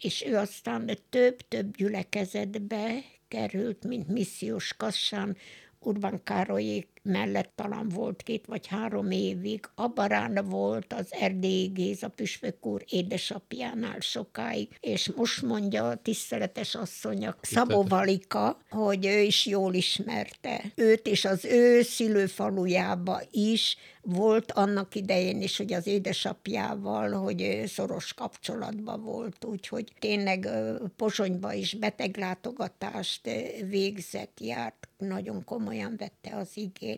[0.03, 5.37] és ő aztán több-több gyülekezetbe került, mint missziós kassán,
[5.79, 9.65] Urban Károlyék mellett talán volt két vagy három évig.
[9.75, 17.35] Abarán volt az Erdélyi Géza püspök úr édesapjánál sokáig, és most mondja a tiszteletes asszonya
[17.41, 24.95] Szabó Valika, hogy ő is jól ismerte őt, és az ő szülőfalujába is volt annak
[24.95, 30.49] idején is, hogy az édesapjával, hogy szoros kapcsolatban volt, úgyhogy tényleg
[30.95, 33.29] Pozsonyba is beteglátogatást
[33.69, 36.92] végzett, járt, nagyon komolyan vette az igét.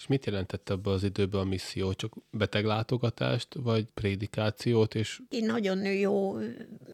[0.00, 1.92] És mit jelentett ebbe az időbe a misszió?
[1.92, 4.94] Csak beteglátogatást, vagy prédikációt?
[4.94, 5.20] És...
[5.28, 6.36] Én nagyon jó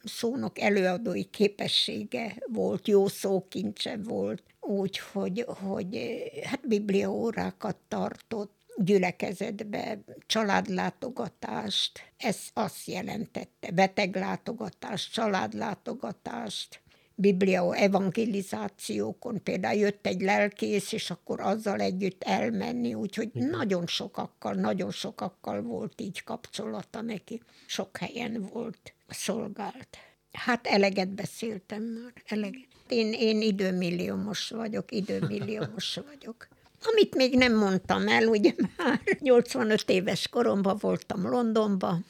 [0.04, 5.98] szónok előadói képessége volt, jó szókincse volt, úgyhogy hogy,
[6.42, 16.80] hát bibliaórákat tartott, gyülekezetbe családlátogatást, ez azt jelentette, beteglátogatást, családlátogatást,
[17.16, 23.48] biblia evangelizációkon, például jött egy lelkész, és akkor azzal együtt elmenni, úgyhogy Igen.
[23.48, 27.42] nagyon sokakkal, nagyon sokakkal volt így kapcsolata neki.
[27.66, 29.88] Sok helyen volt, szolgált.
[30.32, 32.66] Hát eleget beszéltem már, eleget.
[32.88, 36.48] Én, én időmilliómos vagyok, időmilliómos vagyok.
[36.82, 42.04] Amit még nem mondtam el, ugye már 85 éves koromban voltam Londonban.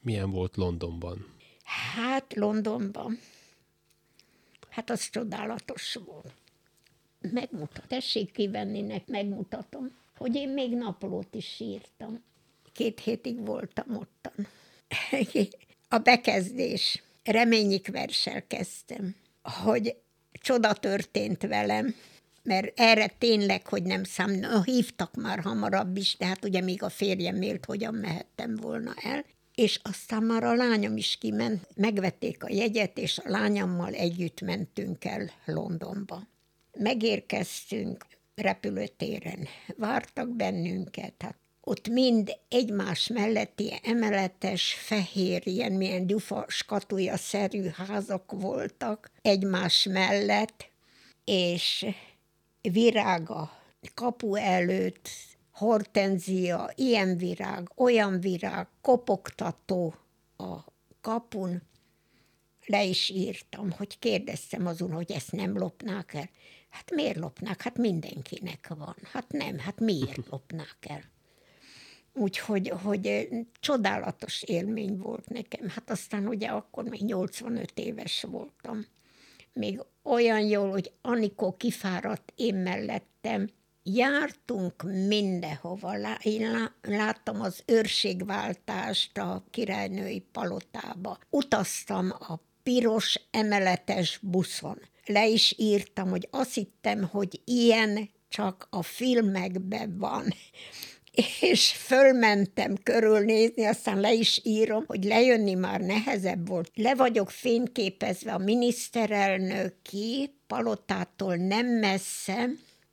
[0.00, 1.26] Milyen volt Londonban?
[1.94, 3.18] Hát Londonban.
[4.68, 6.32] Hát az csodálatos volt.
[7.20, 12.24] Megmutat, tessék kivenni, megmutatom, hogy én még naplót is írtam.
[12.72, 14.46] Két hétig voltam ottan.
[15.88, 19.96] A bekezdés, reményik versel kezdtem, hogy
[20.32, 21.94] csoda történt velem,
[22.42, 26.88] mert erre tényleg, hogy nem szám, hívtak már hamarabb is, de hát ugye még a
[26.88, 29.24] férjem élt, hogyan mehettem volna el.
[29.58, 35.04] És aztán már a lányom is kiment, megvették a jegyet, és a lányommal együtt mentünk
[35.04, 36.22] el Londonba.
[36.78, 47.68] Megérkeztünk repülőtéren, vártak bennünket, hát ott mind egymás melletti emeletes, fehér, ilyen milyen gyufa skatúja-szerű
[47.68, 50.70] házak voltak egymás mellett,
[51.24, 51.86] és
[52.60, 53.62] virága
[53.94, 55.08] kapu előtt,
[55.58, 59.94] hortenzia, ilyen virág, olyan virág, kopogtató
[60.36, 60.56] a
[61.00, 61.62] kapun.
[62.66, 66.30] Le is írtam, hogy kérdeztem azon, hogy ezt nem lopnák el.
[66.68, 67.62] Hát miért lopnák?
[67.62, 68.96] Hát mindenkinek van.
[69.12, 71.02] Hát nem, hát miért lopnák el?
[72.12, 73.28] Úgyhogy hogy
[73.60, 75.68] csodálatos élmény volt nekem.
[75.68, 78.86] Hát aztán ugye akkor még 85 éves voltam
[79.58, 83.48] még olyan jól, hogy Anikó kifáradt, én mellettem,
[83.82, 85.96] jártunk mindenhova.
[86.22, 91.18] Én láttam az őrségváltást a királynői palotába.
[91.30, 94.78] Utaztam a piros emeletes buszon.
[95.04, 100.34] Le is írtam, hogy azt hittem, hogy ilyen csak a filmekben van
[101.40, 106.70] és fölmentem körülnézni, aztán le is írom, hogy lejönni már nehezebb volt.
[106.74, 112.48] Le vagyok fényképezve a miniszterelnöki palotától nem messze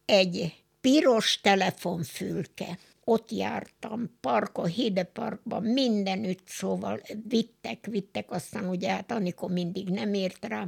[0.06, 0.54] egy
[0.86, 2.78] piros telefonfülke.
[3.04, 10.46] Ott jártam, parkon, Hideparkban, mindenütt, szóval vittek, vittek, aztán ugye hát Anikó mindig nem ért
[10.46, 10.68] rá,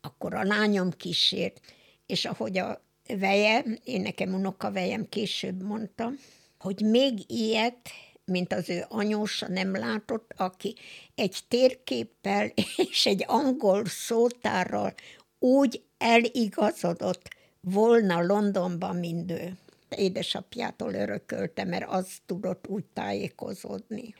[0.00, 1.60] akkor a lányom kísért,
[2.06, 6.12] és ahogy a veje, én nekem unokavejem később mondta,
[6.58, 7.90] hogy még ilyet,
[8.24, 10.74] mint az ő anyósa nem látott, aki
[11.14, 12.52] egy térképpel
[12.90, 14.94] és egy angol szótárral
[15.38, 19.56] úgy eligazodott volna Londonban, mint ő.
[19.88, 24.14] Édesapjától örökölte, mert az tudott úgy tájékozódni.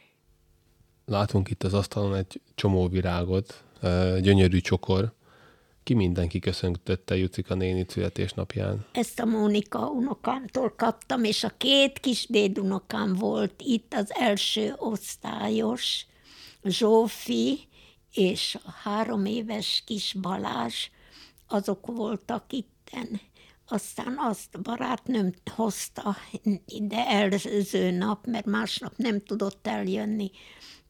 [1.05, 3.65] Látunk itt az asztalon egy csomó virágot,
[4.21, 5.13] gyönyörű csokor,
[5.83, 8.87] ki mindenki köszöntötte Jucika néni születésnapján?
[8.93, 16.07] Ezt a Mónika unokámtól kaptam, és a két kis dédunokám volt itt, az első osztályos,
[16.65, 17.59] Zsófi,
[18.13, 20.89] és a három éves kis Balázs,
[21.49, 23.21] azok voltak itten.
[23.73, 26.17] Aztán azt barátnőm hozta
[26.67, 30.31] ide előző nap, mert másnap nem tudott eljönni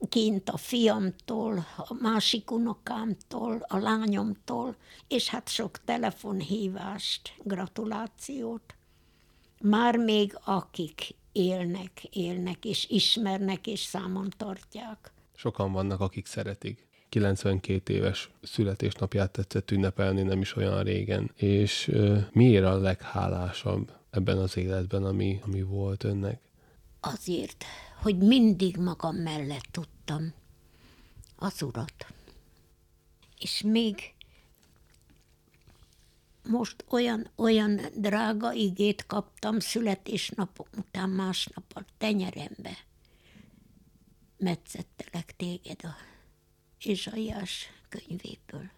[0.08, 4.76] kint a fiamtól, a másik unokámtól, a lányomtól,
[5.08, 8.74] és hát sok telefonhívást, gratulációt.
[9.60, 15.12] Már még akik élnek, élnek, és ismernek, és számon tartják.
[15.34, 16.91] Sokan vannak, akik szeretik.
[17.12, 21.30] 92 éves születésnapját tetszett ünnepelni nem is olyan régen.
[21.34, 21.92] És
[22.32, 26.40] miért a leghálásabb ebben az életben, ami, ami volt önnek?
[27.00, 27.64] Azért,
[28.02, 30.32] hogy mindig magam mellett tudtam
[31.36, 32.06] az urat.
[33.38, 34.14] És még
[36.48, 42.76] most olyan, olyan drága igét kaptam születésnapom után másnap a tenyerembe.
[44.38, 46.10] Metszettelek téged a
[46.84, 48.70] Izsaiás könyvéből.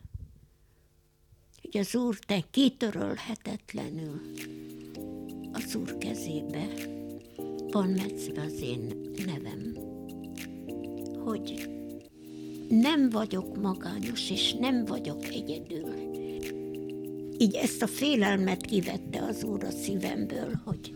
[1.63, 4.21] Hogy az Úr te kitörölhetetlenül
[5.53, 6.67] az Úr kezébe
[7.71, 9.77] van metszve az én nevem,
[11.25, 11.69] hogy
[12.69, 15.95] nem vagyok magányos, és nem vagyok egyedül.
[17.39, 20.93] Így ezt a félelmet kivette az Úr a szívemből, hogy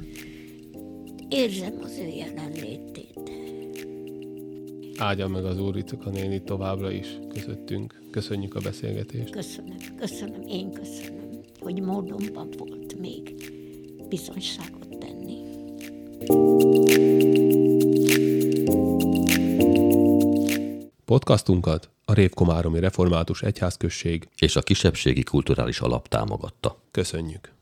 [1.28, 3.37] érzem az ő jelenlétét
[4.98, 8.00] áldja meg az Úr Icaka néni továbbra is közöttünk.
[8.10, 9.30] Köszönjük a beszélgetést.
[9.30, 13.52] Köszönöm, köszönöm, én köszönöm, hogy módomban volt még
[14.08, 15.36] bizonyságot tenni.
[21.04, 26.78] Podcastunkat a Révkomáromi Református Egyházközség és a Kisebbségi Kulturális Alap támogatta.
[26.90, 27.56] Köszönjük!